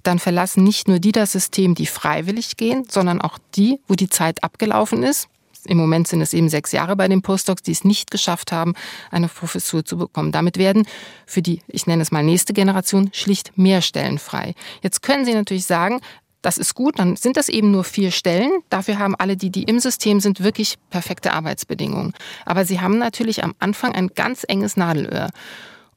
[0.04, 4.10] dann verlassen nicht nur die das System, die freiwillig gehen, sondern auch die, wo die
[4.10, 5.28] Zeit abgelaufen ist.
[5.66, 8.74] Im Moment sind es eben sechs Jahre bei den Postdocs, die es nicht geschafft haben,
[9.12, 10.32] eine Professur zu bekommen.
[10.32, 10.88] Damit werden
[11.26, 14.56] für die, ich nenne es mal nächste Generation, schlicht mehr Stellen frei.
[14.82, 16.00] Jetzt können Sie natürlich sagen,
[16.42, 18.52] das ist gut, dann sind das eben nur vier Stellen.
[18.70, 22.14] Dafür haben alle, die, die im System sind, wirklich perfekte Arbeitsbedingungen.
[22.46, 25.30] Aber sie haben natürlich am Anfang ein ganz enges Nadelöhr.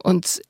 [0.02, 0.42] Und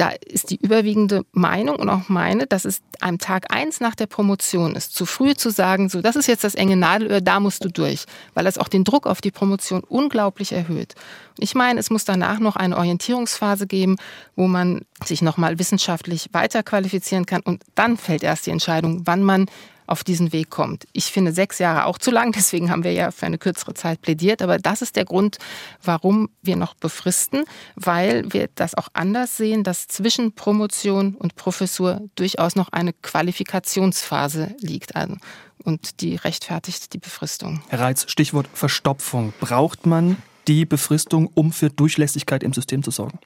[0.00, 4.06] da ist die überwiegende Meinung und auch meine, dass es am Tag eins nach der
[4.06, 7.66] Promotion ist, zu früh zu sagen, so, das ist jetzt das enge Nadelöhr, da musst
[7.66, 10.94] du durch, weil das auch den Druck auf die Promotion unglaublich erhöht.
[11.38, 13.96] Ich meine, es muss danach noch eine Orientierungsphase geben,
[14.36, 19.50] wo man sich nochmal wissenschaftlich weiterqualifizieren kann und dann fällt erst die Entscheidung, wann man
[19.90, 20.86] auf diesen Weg kommt.
[20.92, 24.00] Ich finde sechs Jahre auch zu lang, deswegen haben wir ja für eine kürzere Zeit
[24.00, 24.42] plädiert.
[24.42, 25.38] Aber das ist der Grund,
[25.82, 32.00] warum wir noch befristen, weil wir das auch anders sehen, dass zwischen Promotion und Professur
[32.14, 34.96] durchaus noch eine Qualifikationsphase liegt.
[34.96, 35.16] Also,
[35.62, 37.62] und die rechtfertigt die Befristung.
[37.68, 39.34] Herr Reitz, Stichwort Verstopfung.
[39.40, 40.16] Braucht man
[40.48, 43.18] die Befristung, um für Durchlässigkeit im System zu sorgen?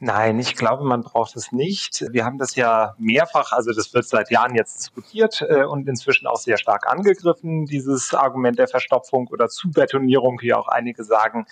[0.00, 2.04] Nein, ich glaube, man braucht es nicht.
[2.10, 6.26] Wir haben das ja mehrfach, also das wird seit Jahren jetzt diskutiert äh, und inzwischen
[6.26, 11.46] auch sehr stark angegriffen, dieses Argument der Verstopfung oder Zubetonierung, wie auch einige sagen.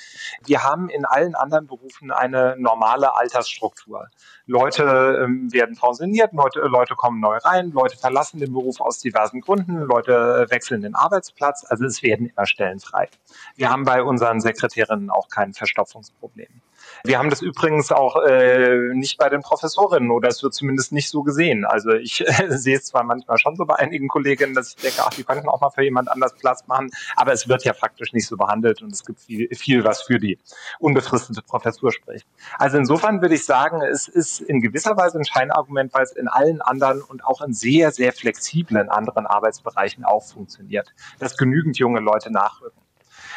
[0.44, 4.08] Wir haben in allen anderen Berufen eine normale Altersstruktur.
[4.46, 9.40] Leute ähm, werden pensioniert, Leute, Leute kommen neu rein, Leute verlassen den Beruf aus diversen
[9.40, 13.08] Gründen, Leute wechseln den Arbeitsplatz, also es werden immer Stellen frei.
[13.54, 16.62] Wir haben bei unseren Sekretärinnen auch kein Verstopfungsproblem.
[17.04, 21.08] Wir haben das übrigens auch äh, nicht bei den Professorinnen oder es wird zumindest nicht
[21.08, 21.64] so gesehen.
[21.64, 24.98] Also ich äh, sehe es zwar manchmal schon so bei einigen Kolleginnen, dass ich denke,
[25.00, 28.12] ach, die könnten auch mal für jemand anders Platz machen, aber es wird ja faktisch
[28.12, 30.38] nicht so behandelt und es gibt viel, viel was für die
[30.78, 32.26] unbefristete Professur spricht.
[32.58, 36.28] Also insofern würde ich sagen, es ist in gewisser Weise ein Scheinargument, weil es in
[36.28, 42.00] allen anderen und auch in sehr, sehr flexiblen anderen Arbeitsbereichen auch funktioniert, dass genügend junge
[42.00, 42.79] Leute nachrücken.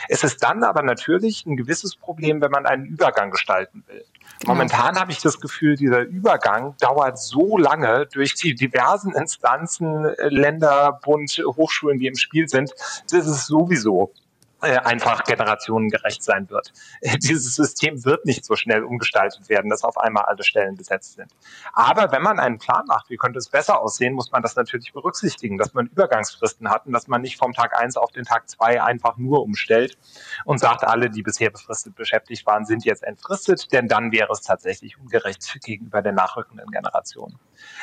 [0.09, 4.03] Es ist dann aber natürlich ein gewisses Problem, wenn man einen Übergang gestalten will.
[4.39, 4.53] Genau.
[4.53, 10.99] Momentan habe ich das Gefühl, dieser Übergang dauert so lange durch die diversen Instanzen, Länder,
[11.03, 12.71] Bund, Hochschulen, die im Spiel sind.
[13.09, 14.22] Das ist sowieso äh,
[14.63, 16.71] einfach generationengerecht sein wird.
[17.17, 21.32] Dieses System wird nicht so schnell umgestaltet werden, dass auf einmal alle Stellen besetzt sind.
[21.73, 24.93] Aber wenn man einen Plan macht, wie könnte es besser aussehen, muss man das natürlich
[24.93, 28.49] berücksichtigen, dass man Übergangsfristen hat und dass man nicht vom Tag eins auf den Tag
[28.49, 29.97] zwei einfach nur umstellt
[30.45, 34.41] und sagt, alle, die bisher befristet beschäftigt waren, sind jetzt entfristet, denn dann wäre es
[34.41, 37.38] tatsächlich ungerecht gegenüber der nachrückenden Generation.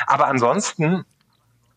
[0.07, 1.20] Aber ansonsten äh,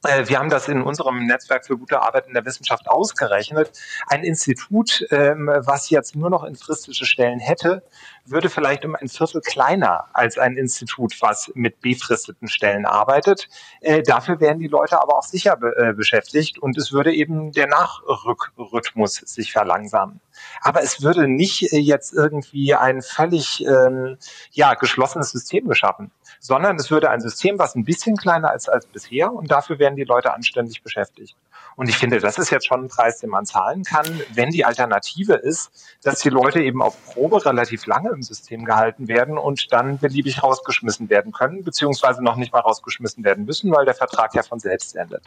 [0.03, 3.71] wir haben das in unserem Netzwerk für gute Arbeit in der Wissenschaft ausgerechnet.
[4.07, 7.83] Ein Institut, ähm, was jetzt nur noch entfristete Stellen hätte,
[8.25, 13.47] würde vielleicht um ein Viertel kleiner als ein Institut, was mit befristeten Stellen arbeitet.
[13.79, 17.67] Äh, dafür wären die Leute aber auch sicher äh, beschäftigt und es würde eben der
[17.67, 20.19] Nachrückrhythmus sich verlangsamen.
[20.61, 24.17] Aber es würde nicht jetzt irgendwie ein völlig ähm,
[24.51, 26.11] ja, geschlossenes System geschaffen,
[26.43, 29.95] sondern es würde ein System, was ein bisschen kleiner ist als bisher und dafür wären
[29.95, 31.37] die Leute anständig beschäftigt.
[31.77, 34.65] Und ich finde, das ist jetzt schon ein Preis, den man zahlen kann, wenn die
[34.65, 35.71] Alternative ist,
[36.03, 40.43] dass die Leute eben auf Probe relativ lange im System gehalten werden und dann beliebig
[40.43, 44.59] rausgeschmissen werden können, beziehungsweise noch nicht mal rausgeschmissen werden müssen, weil der Vertrag ja von
[44.59, 45.23] selbst endet.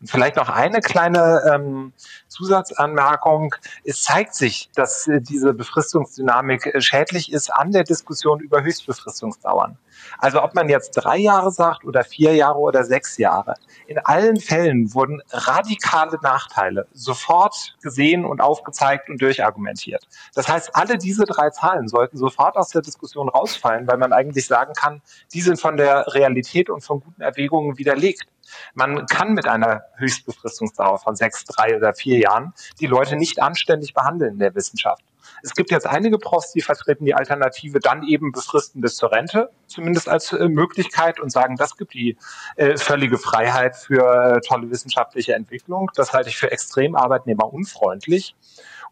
[0.00, 1.94] Und vielleicht noch eine kleine ähm,
[2.28, 3.54] Zusatzanmerkung.
[3.84, 9.78] Es zeigt sich, dass äh, diese Befristungsdynamik äh, schädlich ist an der Diskussion über Höchstbefristungsdauern.
[10.18, 13.54] Also ob man jetzt drei Jahre sagt oder vier Jahre oder sechs Jahre.
[13.86, 20.06] In allen Fällen wurden radikale Nachteile sofort gesehen und aufgezeigt und durchargumentiert.
[20.34, 24.46] Das heißt, alle diese drei Zahlen sollten sofort aus der Diskussion rausfallen, weil man eigentlich
[24.46, 25.02] sagen kann,
[25.32, 28.26] die sind von der Realität und von guten Erwägungen widerlegt.
[28.74, 33.94] Man kann mit einer Höchstbefristungsdauer von sechs, drei oder vier Jahren die Leute nicht anständig
[33.94, 35.02] behandeln in der Wissenschaft.
[35.42, 39.50] Es gibt jetzt einige Profs, die vertreten die Alternative dann eben befristen bis zur Rente,
[39.66, 42.16] zumindest als äh, Möglichkeit und sagen, das gibt die
[42.56, 45.90] äh, völlige Freiheit für äh, tolle wissenschaftliche Entwicklung.
[45.96, 48.36] Das halte ich für extrem arbeitnehmerunfreundlich.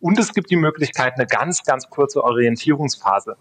[0.00, 3.36] Und es gibt die Möglichkeit, eine ganz, ganz kurze Orientierungsphase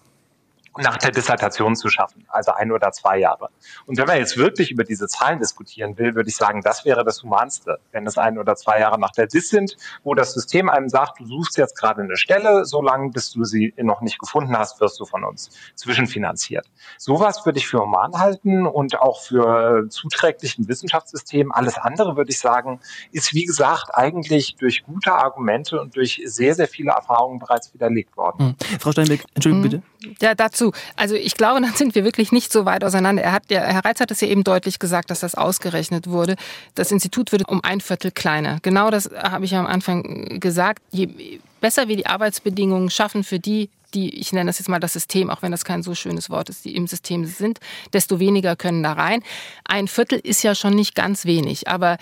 [0.80, 3.50] nach der Dissertation zu schaffen, also ein oder zwei Jahre.
[3.86, 7.04] Und wenn man jetzt wirklich über diese Zahlen diskutieren will, würde ich sagen, das wäre
[7.04, 10.70] das Humanste, wenn es ein oder zwei Jahre nach der Dis sind, wo das System
[10.70, 14.58] einem sagt, du suchst jetzt gerade eine Stelle, solange bis du sie noch nicht gefunden
[14.58, 16.66] hast, wirst du von uns zwischenfinanziert.
[16.98, 21.52] Sowas würde ich für human halten und auch für zuträglichen Wissenschaftssystem.
[21.52, 22.80] Alles andere, würde ich sagen,
[23.12, 28.16] ist wie gesagt eigentlich durch gute Argumente und durch sehr, sehr viele Erfahrungen bereits widerlegt
[28.18, 28.56] worden.
[28.60, 28.80] Hm.
[28.80, 29.82] Frau Steinbeck, Entschuldigung, hm.
[29.82, 30.16] bitte.
[30.22, 33.24] Ja, dazu also ich glaube, dann sind wir wirklich nicht so weit auseinander.
[33.24, 36.36] Er hat, ja, Herr Reitz hat es ja eben deutlich gesagt, dass das ausgerechnet wurde.
[36.76, 38.60] Das Institut würde um ein Viertel kleiner.
[38.62, 40.82] Genau das habe ich am Anfang gesagt.
[40.92, 44.94] Je besser wir die Arbeitsbedingungen schaffen für die, die, ich nenne das jetzt mal das
[44.94, 47.60] System, auch wenn das kein so schönes Wort ist, die im System sind,
[47.94, 49.24] desto weniger können da rein.
[49.66, 51.98] Ein Viertel ist ja schon nicht ganz wenig, aber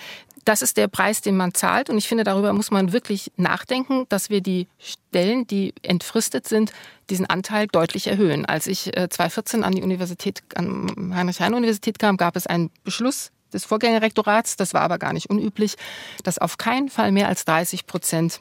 [0.48, 1.90] das ist der Preis, den man zahlt.
[1.90, 6.72] Und ich finde, darüber muss man wirklich nachdenken, dass wir die Stellen, die entfristet sind,
[7.10, 8.46] diesen Anteil deutlich erhöhen.
[8.46, 13.66] Als ich 2014 äh, an die Universität, an Heinrich-Heine-Universität kam, gab es einen Beschluss des
[13.66, 15.76] Vorgängerrektorats, das war aber gar nicht unüblich,
[16.24, 18.40] dass auf keinen Fall mehr als 30 Prozent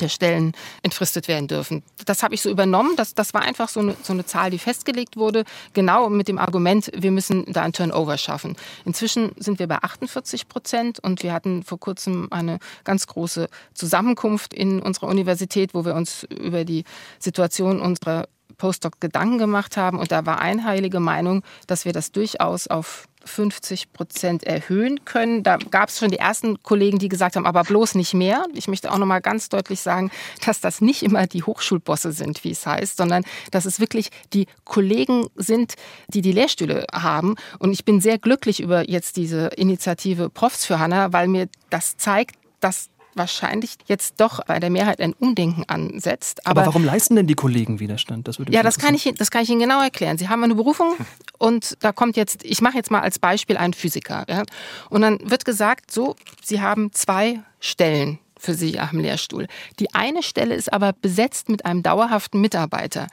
[0.00, 1.82] der Stellen entfristet werden dürfen.
[2.04, 2.96] Das habe ich so übernommen.
[2.96, 6.38] Das, das war einfach so eine, so eine Zahl, die festgelegt wurde, genau mit dem
[6.38, 8.56] Argument, wir müssen da ein Turnover schaffen.
[8.84, 14.54] Inzwischen sind wir bei 48 Prozent und wir hatten vor kurzem eine ganz große Zusammenkunft
[14.54, 16.84] in unserer Universität, wo wir uns über die
[17.18, 19.98] Situation unserer Postdoc Gedanken gemacht haben.
[19.98, 25.42] Und da war einheilige Meinung, dass wir das durchaus auf 50 Prozent erhöhen können.
[25.42, 28.44] Da gab es schon die ersten Kollegen, die gesagt haben, aber bloß nicht mehr.
[28.54, 30.10] Ich möchte auch noch mal ganz deutlich sagen,
[30.44, 34.46] dass das nicht immer die Hochschulbosse sind, wie es heißt, sondern dass es wirklich die
[34.64, 35.74] Kollegen sind,
[36.08, 37.34] die die Lehrstühle haben.
[37.58, 41.96] Und ich bin sehr glücklich über jetzt diese Initiative Profs für Hanna, weil mir das
[41.96, 46.46] zeigt, dass wahrscheinlich jetzt doch bei der Mehrheit ein Umdenken ansetzt.
[46.46, 48.28] Aber, Aber warum leisten denn die Kollegen Widerstand?
[48.28, 50.18] Das würde ja, das kann, ich, das kann ich Ihnen genau erklären.
[50.18, 50.94] Sie haben eine Berufung
[51.38, 54.24] und da kommt jetzt, ich mache jetzt mal als Beispiel einen Physiker.
[54.28, 54.44] Ja?
[54.90, 59.46] Und dann wird gesagt, so, Sie haben zwei Stellen für Sie am Lehrstuhl.
[59.80, 63.06] Die eine Stelle ist aber besetzt mit einem dauerhaften Mitarbeiter.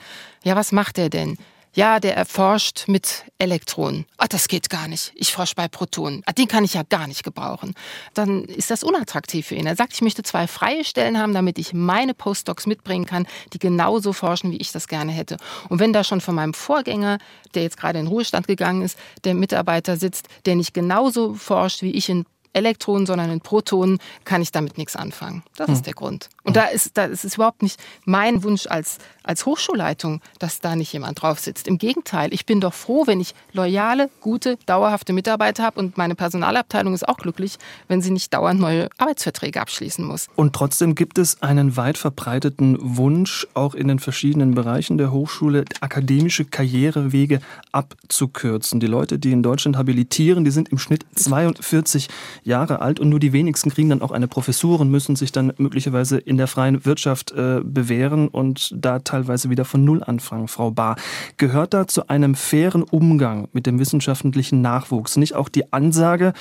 [0.43, 1.37] Ja, was macht er denn?
[1.75, 4.05] Ja, der erforscht mit Elektronen.
[4.17, 5.12] Ah, das geht gar nicht.
[5.15, 6.21] Ich forsche bei Protonen.
[6.27, 7.73] Ah, den kann ich ja gar nicht gebrauchen.
[8.13, 9.65] Dann ist das unattraktiv für ihn.
[9.65, 13.59] Er sagt, ich möchte zwei freie Stellen haben, damit ich meine Postdocs mitbringen kann, die
[13.59, 15.38] genauso forschen, wie ich das gerne hätte.
[15.67, 17.17] Und wenn da schon von meinem Vorgänger,
[17.55, 21.91] der jetzt gerade in Ruhestand gegangen ist, der Mitarbeiter sitzt, der nicht genauso forscht, wie
[21.91, 25.43] ich in Elektronen, sondern in Protonen, kann ich damit nichts anfangen.
[25.55, 25.73] Das hm.
[25.73, 26.29] ist der Grund.
[26.43, 30.75] Und da ist, da ist es überhaupt nicht mein Wunsch als, als Hochschulleitung, dass da
[30.75, 31.67] nicht jemand drauf sitzt.
[31.67, 36.15] Im Gegenteil, ich bin doch froh, wenn ich loyale, gute, dauerhafte Mitarbeiter habe und meine
[36.15, 40.27] Personalabteilung ist auch glücklich, wenn sie nicht dauernd neue Arbeitsverträge abschließen muss.
[40.35, 45.65] Und trotzdem gibt es einen weit verbreiteten Wunsch, auch in den verschiedenen Bereichen der Hochschule
[45.79, 47.39] akademische Karrierewege
[47.71, 48.79] abzukürzen.
[48.79, 52.09] Die Leute, die in Deutschland habilitieren, die sind im Schnitt 42
[52.43, 55.53] Jahre alt und nur die wenigsten kriegen dann auch eine Professur und müssen sich dann
[55.58, 60.71] möglicherweise in der freien Wirtschaft äh, bewähren und da teilweise wieder von Null anfangen, Frau
[60.71, 60.95] Bahr.
[61.38, 66.34] Gehört da zu einem fairen Umgang mit dem wissenschaftlichen Nachwuchs nicht auch die Ansage,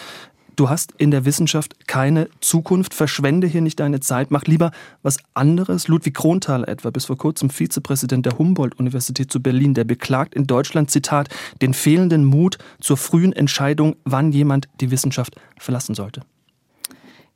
[0.56, 4.70] du hast in der Wissenschaft keine Zukunft, verschwende hier nicht deine Zeit, mach lieber
[5.02, 5.88] was anderes.
[5.88, 10.90] Ludwig Kronthal etwa, bis vor kurzem Vizepräsident der Humboldt-Universität zu Berlin, der beklagt in Deutschland,
[10.90, 11.28] Zitat,
[11.60, 16.22] den fehlenden Mut zur frühen Entscheidung, wann jemand die Wissenschaft verlassen sollte.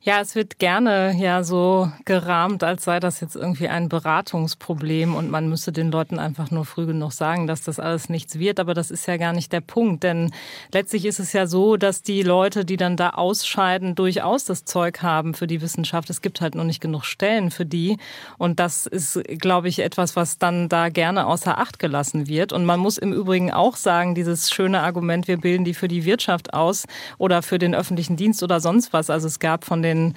[0.07, 5.29] Ja, es wird gerne ja so gerahmt, als sei das jetzt irgendwie ein Beratungsproblem und
[5.29, 8.61] man müsse den Leuten einfach nur früh genug sagen, dass das alles nichts wird.
[8.61, 10.31] Aber das ist ja gar nicht der Punkt, denn
[10.71, 15.01] letztlich ist es ja so, dass die Leute, die dann da ausscheiden, durchaus das Zeug
[15.01, 16.09] haben für die Wissenschaft.
[16.09, 17.97] Es gibt halt noch nicht genug Stellen für die
[18.37, 22.53] und das ist, glaube ich, etwas, was dann da gerne außer Acht gelassen wird.
[22.53, 26.05] Und man muss im Übrigen auch sagen, dieses schöne Argument, wir bilden die für die
[26.05, 26.85] Wirtschaft aus
[27.17, 29.09] oder für den öffentlichen Dienst oder sonst was.
[29.09, 30.15] Also es gab von den den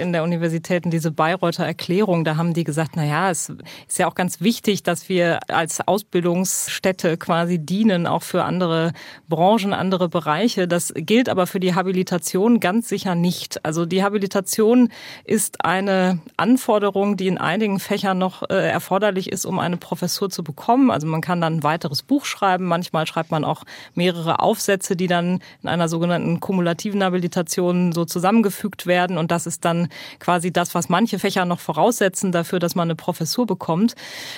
[0.00, 3.52] in der Universitäten diese Bayreuther Erklärung, da haben die gesagt, na ja, es
[3.88, 8.92] ist ja auch ganz wichtig, dass wir als Ausbildungsstätte quasi dienen, auch für andere
[9.28, 10.66] Branchen, andere Bereiche.
[10.66, 13.64] Das gilt aber für die Habilitation ganz sicher nicht.
[13.64, 14.90] Also die Habilitation
[15.24, 20.42] ist eine Anforderung, die in einigen Fächern noch äh, erforderlich ist, um eine Professur zu
[20.42, 20.90] bekommen.
[20.90, 22.66] Also man kann dann ein weiteres Buch schreiben.
[22.66, 28.86] Manchmal schreibt man auch mehrere Aufsätze, die dann in einer sogenannten kumulativen Habilitation so zusammengefügt
[28.86, 29.18] werden werden.
[29.18, 29.88] Und das ist dann
[30.18, 33.94] quasi das, was manche Fächer noch voraussetzen dafür, dass man eine Professur bekommt.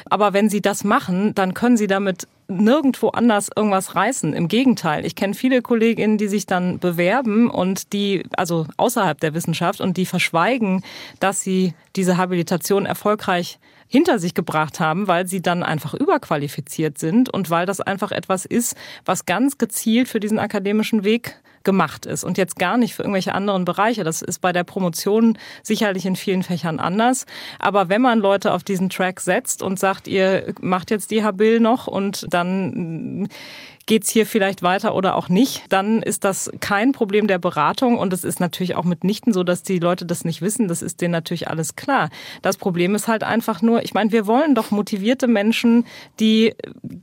[0.07, 4.35] Aber wenn Sie das machen, dann können Sie damit nirgendwo anders irgendwas reißen.
[4.35, 9.35] Im Gegenteil, ich kenne viele Kolleginnen, die sich dann bewerben und die, also außerhalb der
[9.35, 10.85] Wissenschaft und die verschweigen,
[11.19, 13.59] dass sie diese Habilitation erfolgreich
[13.89, 18.45] hinter sich gebracht haben, weil sie dann einfach überqualifiziert sind und weil das einfach etwas
[18.45, 23.03] ist, was ganz gezielt für diesen akademischen Weg gemacht ist und jetzt gar nicht für
[23.03, 24.05] irgendwelche anderen Bereiche.
[24.05, 27.27] Das ist bei der Promotion sicherlich in vielen Fächern anders.
[27.59, 31.61] Aber wenn man Leute auf diesen Track setzt und sagt, ihr macht jetzt die Habil
[31.61, 33.29] noch und dann
[33.87, 38.12] geht's hier vielleicht weiter oder auch nicht, dann ist das kein Problem der Beratung und
[38.12, 40.68] es ist natürlich auch mitnichten so, dass die Leute das nicht wissen.
[40.68, 42.11] Das ist denen natürlich alles klar.
[42.43, 45.87] Das Problem ist halt einfach nur, ich meine, wir wollen doch motivierte Menschen,
[46.20, 46.55] die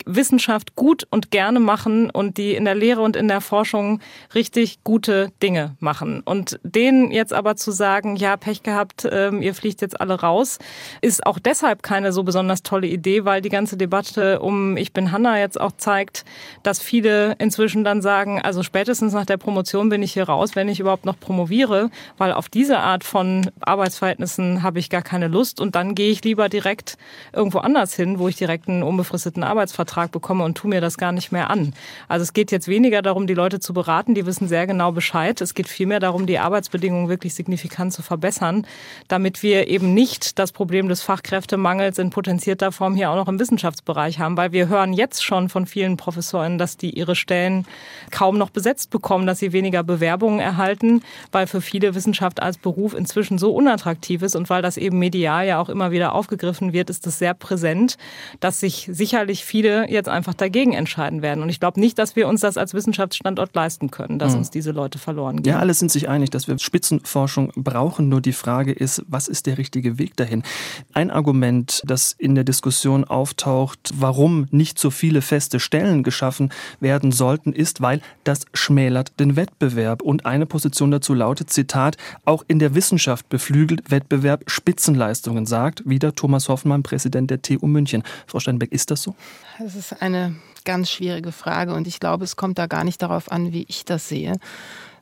[0.05, 3.99] Wissenschaft gut und gerne machen und die in der Lehre und in der Forschung
[4.33, 6.21] richtig gute Dinge machen.
[6.21, 10.59] Und denen jetzt aber zu sagen, ja, Pech gehabt, ähm, ihr fliegt jetzt alle raus,
[11.01, 15.11] ist auch deshalb keine so besonders tolle Idee, weil die ganze Debatte um Ich bin
[15.11, 16.25] Hanna jetzt auch zeigt,
[16.69, 20.69] dass viele inzwischen dann sagen, also spätestens nach der Promotion bin ich hier raus, wenn
[20.69, 21.89] ich überhaupt noch promoviere,
[22.19, 26.23] weil auf diese Art von Arbeitsverhältnissen habe ich gar keine Lust und dann gehe ich
[26.23, 26.99] lieber direkt
[27.33, 31.11] irgendwo anders hin, wo ich direkt einen unbefristeten Arbeitsvertrag bekomme und tue mir das gar
[31.11, 31.73] nicht mehr an.
[32.07, 35.41] Also es geht jetzt weniger darum, die Leute zu beraten, die wissen sehr genau Bescheid.
[35.41, 38.67] Es geht vielmehr darum, die Arbeitsbedingungen wirklich signifikant zu verbessern,
[39.07, 43.39] damit wir eben nicht das Problem des Fachkräftemangels in potenzierter Form hier auch noch im
[43.39, 47.65] Wissenschaftsbereich haben, weil wir hören jetzt schon von vielen Professoren, dass die ihre Stellen
[48.11, 51.01] kaum noch besetzt bekommen, dass sie weniger Bewerbungen erhalten,
[51.31, 55.47] weil für viele Wissenschaft als Beruf inzwischen so unattraktiv ist und weil das eben medial
[55.47, 57.97] ja auch immer wieder aufgegriffen wird, ist es sehr präsent,
[58.39, 61.43] dass sich sicherlich viele jetzt einfach dagegen entscheiden werden.
[61.43, 64.39] Und ich glaube nicht, dass wir uns das als Wissenschaftsstandort leisten können, dass mhm.
[64.39, 65.53] uns diese Leute verloren gehen.
[65.53, 68.09] Ja, alle sind sich einig, dass wir Spitzenforschung brauchen.
[68.09, 70.43] Nur die Frage ist, was ist der richtige Weg dahin?
[70.93, 76.48] Ein Argument, das in der Diskussion auftaucht, warum nicht so viele feste Stellen geschaffen
[76.79, 80.01] werden sollten, ist, weil das schmälert den Wettbewerb.
[80.01, 86.15] Und eine Position dazu lautet, Zitat, auch in der Wissenschaft beflügelt Wettbewerb Spitzenleistungen, sagt wieder
[86.15, 88.03] Thomas Hoffmann, Präsident der TU München.
[88.27, 89.15] Frau Steinbeck, ist das so?
[89.59, 90.35] Das ist eine
[90.65, 93.85] ganz schwierige Frage und ich glaube, es kommt da gar nicht darauf an, wie ich
[93.85, 94.35] das sehe,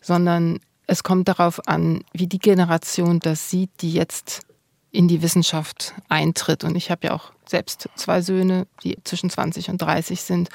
[0.02, 4.48] sondern es kommt darauf an, wie die Generation das sieht, die jetzt
[4.92, 6.64] in die Wissenschaft eintritt.
[6.64, 10.50] Und ich habe ja auch selbst zwei Söhne, die zwischen 20 und 30 sind.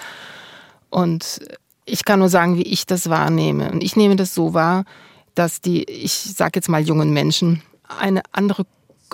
[0.92, 1.40] Und
[1.86, 3.72] ich kann nur sagen, wie ich das wahrnehme.
[3.72, 4.84] Und ich nehme das so wahr,
[5.34, 8.66] dass die, ich sage jetzt mal jungen Menschen, eine andere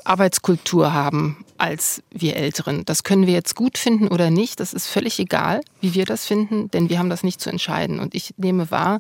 [0.05, 2.85] Arbeitskultur haben als wir Älteren.
[2.85, 4.59] Das können wir jetzt gut finden oder nicht.
[4.59, 8.01] Das ist völlig egal, wie wir das finden, denn wir haben das nicht zu entscheiden.
[8.01, 8.99] Und ich nehme wahr,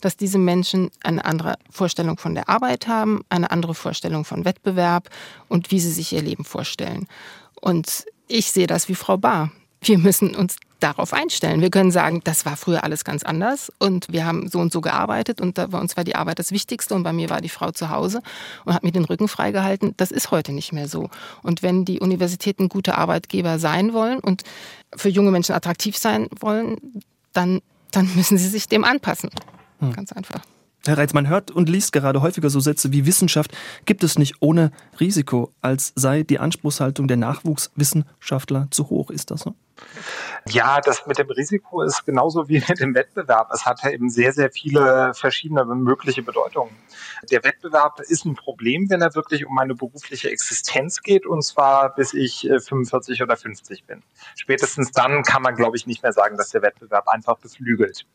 [0.00, 5.10] dass diese Menschen eine andere Vorstellung von der Arbeit haben, eine andere Vorstellung von Wettbewerb
[5.48, 7.06] und wie sie sich ihr Leben vorstellen.
[7.60, 9.50] Und ich sehe das wie Frau Bahr.
[9.82, 11.62] Wir müssen uns darauf einstellen.
[11.62, 14.82] Wir können sagen, das war früher alles ganz anders und wir haben so und so
[14.82, 17.70] gearbeitet und bei uns war die Arbeit das Wichtigste und bei mir war die Frau
[17.70, 18.20] zu Hause
[18.66, 19.94] und hat mir den Rücken freigehalten.
[19.96, 21.08] Das ist heute nicht mehr so.
[21.42, 24.42] Und wenn die Universitäten gute Arbeitgeber sein wollen und
[24.94, 26.76] für junge Menschen attraktiv sein wollen,
[27.32, 27.60] dann,
[27.90, 29.30] dann müssen sie sich dem anpassen.
[29.80, 29.92] Hm.
[29.92, 30.42] Ganz einfach.
[30.86, 33.56] Herr Reitz, man hört und liest gerade häufiger so Sätze wie Wissenschaft
[33.86, 34.70] gibt es nicht ohne
[35.00, 39.08] Risiko, als sei die Anspruchshaltung der Nachwuchswissenschaftler zu hoch.
[39.08, 39.54] Ist das so?
[40.48, 43.50] Ja, das mit dem Risiko ist genauso wie mit dem Wettbewerb.
[43.52, 46.76] Es hat ja eben sehr, sehr viele verschiedene mögliche Bedeutungen.
[47.30, 51.94] Der Wettbewerb ist ein Problem, wenn er wirklich um meine berufliche Existenz geht, und zwar
[51.94, 54.02] bis ich 45 äh, oder 50 bin.
[54.36, 58.06] Spätestens dann kann man, glaube ich, nicht mehr sagen, dass der Wettbewerb einfach beflügelt.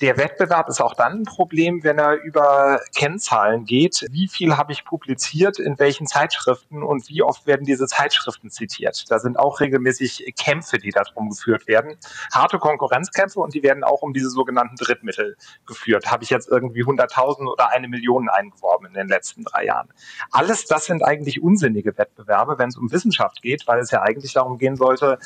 [0.00, 4.06] Der Wettbewerb ist auch dann ein Problem, wenn er über Kennzahlen geht.
[4.10, 9.10] Wie viel habe ich publiziert, in welchen Zeitschriften und wie oft werden diese Zeitschriften zitiert?
[9.10, 11.96] Da sind auch regelmäßig Kämpfe, die darum geführt werden.
[12.32, 15.36] Harte Konkurrenzkämpfe und die werden auch um diese sogenannten Drittmittel
[15.66, 16.10] geführt.
[16.10, 19.88] Habe ich jetzt irgendwie 100.000 oder eine Million eingeworben in den letzten drei Jahren?
[20.30, 24.32] Alles das sind eigentlich unsinnige Wettbewerbe, wenn es um Wissenschaft geht, weil es ja eigentlich
[24.32, 25.18] darum gehen sollte,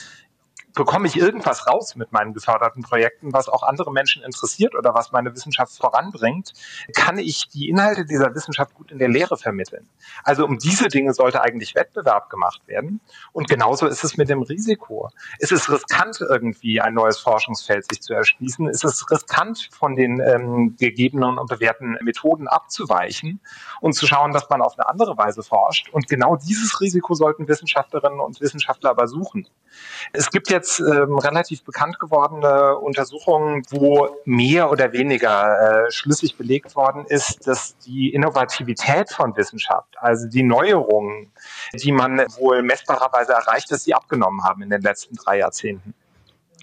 [0.77, 5.11] bekomme ich irgendwas raus mit meinen geförderten Projekten, was auch andere Menschen interessiert oder was
[5.11, 6.53] meine Wissenschaft voranbringt,
[6.95, 9.89] kann ich die Inhalte dieser Wissenschaft gut in der Lehre vermitteln.
[10.23, 13.01] Also um diese Dinge sollte eigentlich Wettbewerb gemacht werden.
[13.33, 15.09] Und genauso ist es mit dem Risiko.
[15.39, 18.69] Ist es riskant, irgendwie ein neues Forschungsfeld sich zu erschließen?
[18.69, 23.41] Ist es riskant, von den ähm, gegebenen und bewährten Methoden abzuweichen
[23.81, 25.89] und zu schauen, dass man auf eine andere Weise forscht?
[25.91, 29.49] Und genau dieses Risiko sollten Wissenschaftlerinnen und Wissenschaftler aber suchen.
[30.13, 36.37] Es gibt jetzt jetzt ähm, relativ bekannt gewordene Untersuchungen, wo mehr oder weniger äh, schlüssig
[36.37, 41.33] belegt worden ist, dass die Innovativität von Wissenschaft, also die Neuerungen,
[41.75, 45.95] die man wohl messbarerweise erreicht, dass sie abgenommen haben in den letzten drei Jahrzehnten.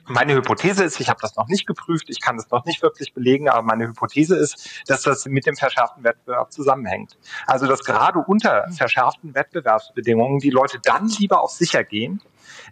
[0.05, 3.13] Meine Hypothese ist, ich habe das noch nicht geprüft, ich kann das noch nicht wirklich
[3.13, 7.17] belegen, aber meine Hypothese ist, dass das mit dem verschärften Wettbewerb zusammenhängt.
[7.47, 12.21] Also dass gerade unter verschärften Wettbewerbsbedingungen die Leute dann lieber auf sicher gehen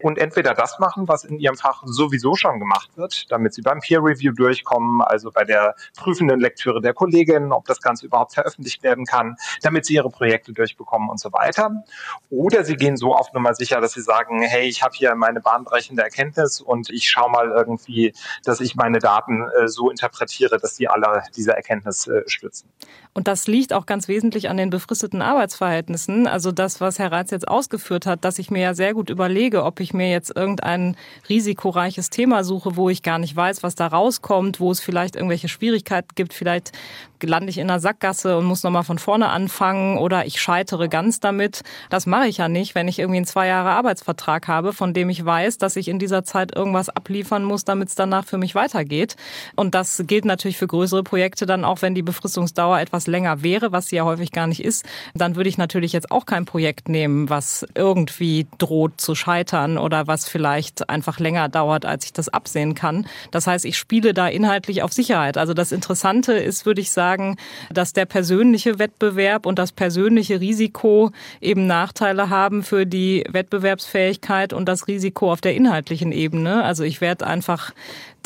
[0.01, 3.79] und entweder das machen, was in ihrem Fach sowieso schon gemacht wird, damit sie beim
[3.79, 8.84] Peer Review durchkommen, also bei der prüfenden Lektüre der Kolleginnen, ob das Ganze überhaupt veröffentlicht
[8.84, 11.84] werden kann, damit sie ihre Projekte durchbekommen und so weiter.
[12.29, 15.41] Oder sie gehen so auf Nummer sicher, dass sie sagen, hey, ich habe hier meine
[15.41, 18.13] bahnbrechende Erkenntnis und ich schaue mal irgendwie,
[18.43, 22.69] dass ich meine Daten äh, so interpretiere, dass die alle diese Erkenntnis äh, stützen.
[23.13, 26.27] Und das liegt auch ganz wesentlich an den befristeten Arbeitsverhältnissen.
[26.27, 29.63] Also das, was Herr Reitz jetzt ausgeführt hat, dass ich mir ja sehr gut überlege,
[29.63, 30.95] ob ich mir jetzt irgendein
[31.30, 35.47] risikoreiches Thema suche, wo ich gar nicht weiß, was da rauskommt, wo es vielleicht irgendwelche
[35.47, 36.34] Schwierigkeiten gibt.
[36.34, 36.72] Vielleicht
[37.24, 41.19] lande ich in einer Sackgasse und muss nochmal von vorne anfangen oder ich scheitere ganz
[41.19, 41.61] damit.
[41.89, 45.09] Das mache ich ja nicht, wenn ich irgendwie einen zwei Jahre Arbeitsvertrag habe, von dem
[45.09, 48.55] ich weiß, dass ich in dieser Zeit irgendwas abliefern muss, damit es danach für mich
[48.55, 49.15] weitergeht.
[49.55, 53.72] Und das gilt natürlich für größere Projekte dann auch, wenn die Befristungsdauer etwas länger wäre,
[53.72, 54.86] was sie ja häufig gar nicht ist.
[55.13, 60.07] Dann würde ich natürlich jetzt auch kein Projekt nehmen, was irgendwie droht zu scheitern oder
[60.07, 63.05] was vielleicht einfach länger dauert, als ich das absehen kann.
[63.32, 65.38] Das heißt, ich spiele da inhaltlich auf Sicherheit.
[65.38, 67.36] Also das Interessante ist, würde ich sagen, sagen,
[67.70, 74.66] dass der persönliche Wettbewerb und das persönliche Risiko eben Nachteile haben für die Wettbewerbsfähigkeit und
[74.68, 76.64] das Risiko auf der inhaltlichen Ebene.
[76.64, 77.74] Also ich werde einfach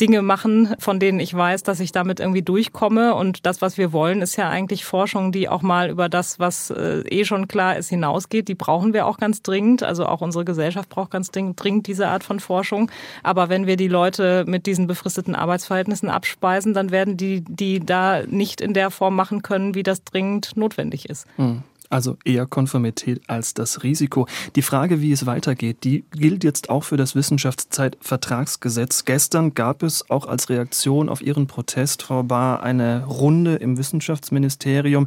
[0.00, 3.14] Dinge machen, von denen ich weiß, dass ich damit irgendwie durchkomme.
[3.14, 6.70] Und das, was wir wollen, ist ja eigentlich Forschung, die auch mal über das, was
[6.70, 8.48] äh, eh schon klar ist, hinausgeht.
[8.48, 9.82] Die brauchen wir auch ganz dringend.
[9.82, 12.90] Also auch unsere Gesellschaft braucht ganz dringend diese Art von Forschung.
[13.22, 18.22] Aber wenn wir die Leute mit diesen befristeten Arbeitsverhältnissen abspeisen, dann werden die, die da
[18.26, 21.26] nicht in der Form machen können, wie das dringend notwendig ist.
[21.36, 21.62] Hm.
[21.90, 24.26] Also eher Konformität als das Risiko.
[24.54, 29.04] Die Frage, wie es weitergeht, die gilt jetzt auch für das Wissenschaftszeitvertragsgesetz.
[29.04, 35.06] Gestern gab es auch als Reaktion auf Ihren Protest, Frau Bahr, eine Runde im Wissenschaftsministerium.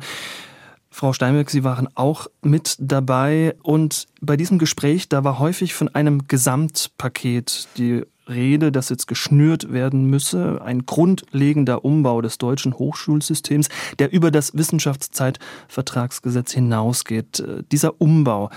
[0.91, 5.87] Frau Steinberg, Sie waren auch mit dabei und bei diesem Gespräch, da war häufig von
[5.93, 13.69] einem Gesamtpaket die Rede, das jetzt geschnürt werden müsse, ein grundlegender Umbau des deutschen Hochschulsystems,
[13.97, 17.39] der über das Wissenschaftszeitvertragsgesetz hinausgeht.
[17.39, 18.49] Äh, dieser Umbau,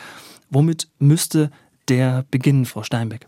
[0.51, 1.51] womit müsste
[1.89, 3.27] der beginnen, Frau Steinbeck?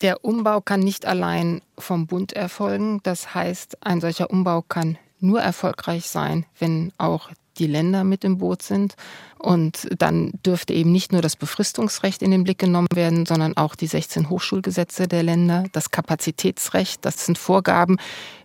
[0.00, 3.00] Der Umbau kann nicht allein vom Bund erfolgen.
[3.02, 7.28] Das heißt, ein solcher Umbau kann nur erfolgreich sein, wenn auch
[7.60, 8.94] die Länder mit im Boot sind.
[9.38, 13.74] Und dann dürfte eben nicht nur das Befristungsrecht in den Blick genommen werden, sondern auch
[13.74, 17.04] die 16 Hochschulgesetze der Länder, das Kapazitätsrecht.
[17.04, 17.98] Das sind Vorgaben,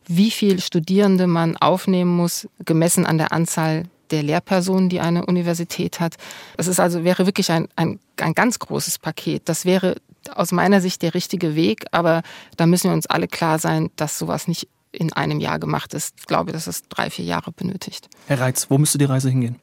[0.08, 6.00] wie viel Studierende man aufnehmen muss, gemessen an der Anzahl der Lehrpersonen, die eine Universität
[6.00, 6.16] hat.
[6.58, 9.50] Das ist also, wäre wirklich ein, ein, ein ganz großes Paket.
[9.50, 9.96] Das wäre
[10.34, 12.22] aus meiner Sicht der richtige Weg, aber
[12.58, 16.16] da müssen wir uns alle klar sein, dass sowas nicht in einem Jahr gemacht ist.
[16.20, 18.10] Ich glaube, dass es drei, vier Jahre benötigt.
[18.28, 19.60] Herr Reitz, wo müsste die Reise hingehen?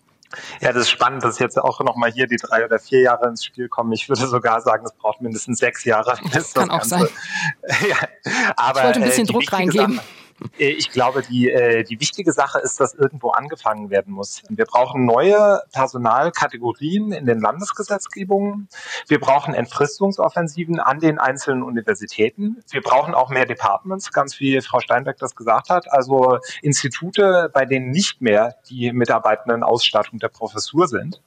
[0.60, 3.44] Ja, das ist spannend, dass jetzt auch nochmal hier die drei oder vier Jahre ins
[3.44, 3.92] Spiel kommen.
[3.92, 6.18] Ich würde sogar sagen, es braucht mindestens sechs Jahre.
[6.32, 6.88] Das kann auch Ganze.
[6.88, 7.08] sein.
[7.88, 7.96] ja,
[8.56, 9.96] aber, ich wollte ein bisschen äh, Druck reingeben.
[9.96, 10.06] Sache,
[10.58, 14.42] ich glaube, die, äh, die wichtige Sache ist, dass irgendwo angefangen werden muss.
[14.48, 18.68] Wir brauchen neue Personalkategorien in den Landesgesetzgebungen.
[19.08, 22.62] Wir brauchen Entfristungsoffensiven an den einzelnen Universitäten.
[22.70, 25.90] Wir brauchen auch mehr Departments, ganz wie Frau Steinbeck das gesagt hat.
[25.90, 31.20] Also Institute, bei denen nicht mehr die Mitarbeitenden Ausstattung der Professur sind.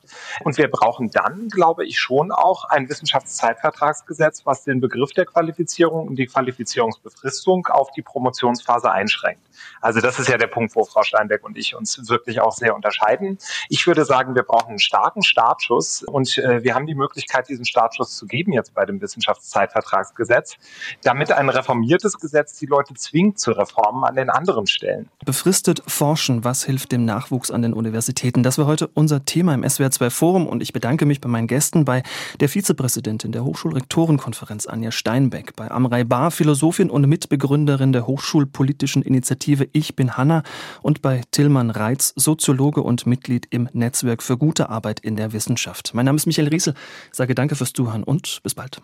[0.44, 6.08] Und wir brauchen dann, glaube ich, schon auch ein Wissenschaftszeitvertragsgesetz, was den Begriff der Qualifizierung
[6.08, 9.42] und die Qualifizierungsbefristung auf die Promotionsphase einschränkt.
[9.82, 12.76] Also das ist ja der Punkt, wo Frau Steinbeck und ich uns wirklich auch sehr
[12.76, 13.38] unterscheiden.
[13.70, 17.66] Ich würde sagen, wir brauchen einen starken Startschuss und äh, wir haben die Möglichkeit, diesen
[17.66, 20.56] Startschuss zu geben jetzt bei dem Wissenschaftszeitvertragsgesetz,
[21.04, 25.10] damit ein reformiertes Gesetz die Leute zwingt zu Reformen an den anderen Stellen.
[25.24, 28.44] Befristet forschen, was hilft dem Nachwuchs an den Universitäten?
[28.44, 31.48] Das war heute unser Thema im SWR 2 Forum und ich bedanke mich bei meinen
[31.48, 32.02] Gästen, bei
[32.40, 39.68] der Vizepräsidentin der Hochschulrektorenkonferenz Anja Steinbeck, bei Amrei Bar, Philosophin und Mitbegründerin der Hochschulpolitischen Initiative
[39.72, 40.44] Ich bin Hanna
[40.82, 45.94] und bei Tillmann Reitz, Soziologe und Mitglied im Netzwerk für gute Arbeit in der Wissenschaft.
[45.94, 46.74] Mein Name ist Michael Riesel,
[47.12, 48.74] sage danke fürs Zuhören und bis bald.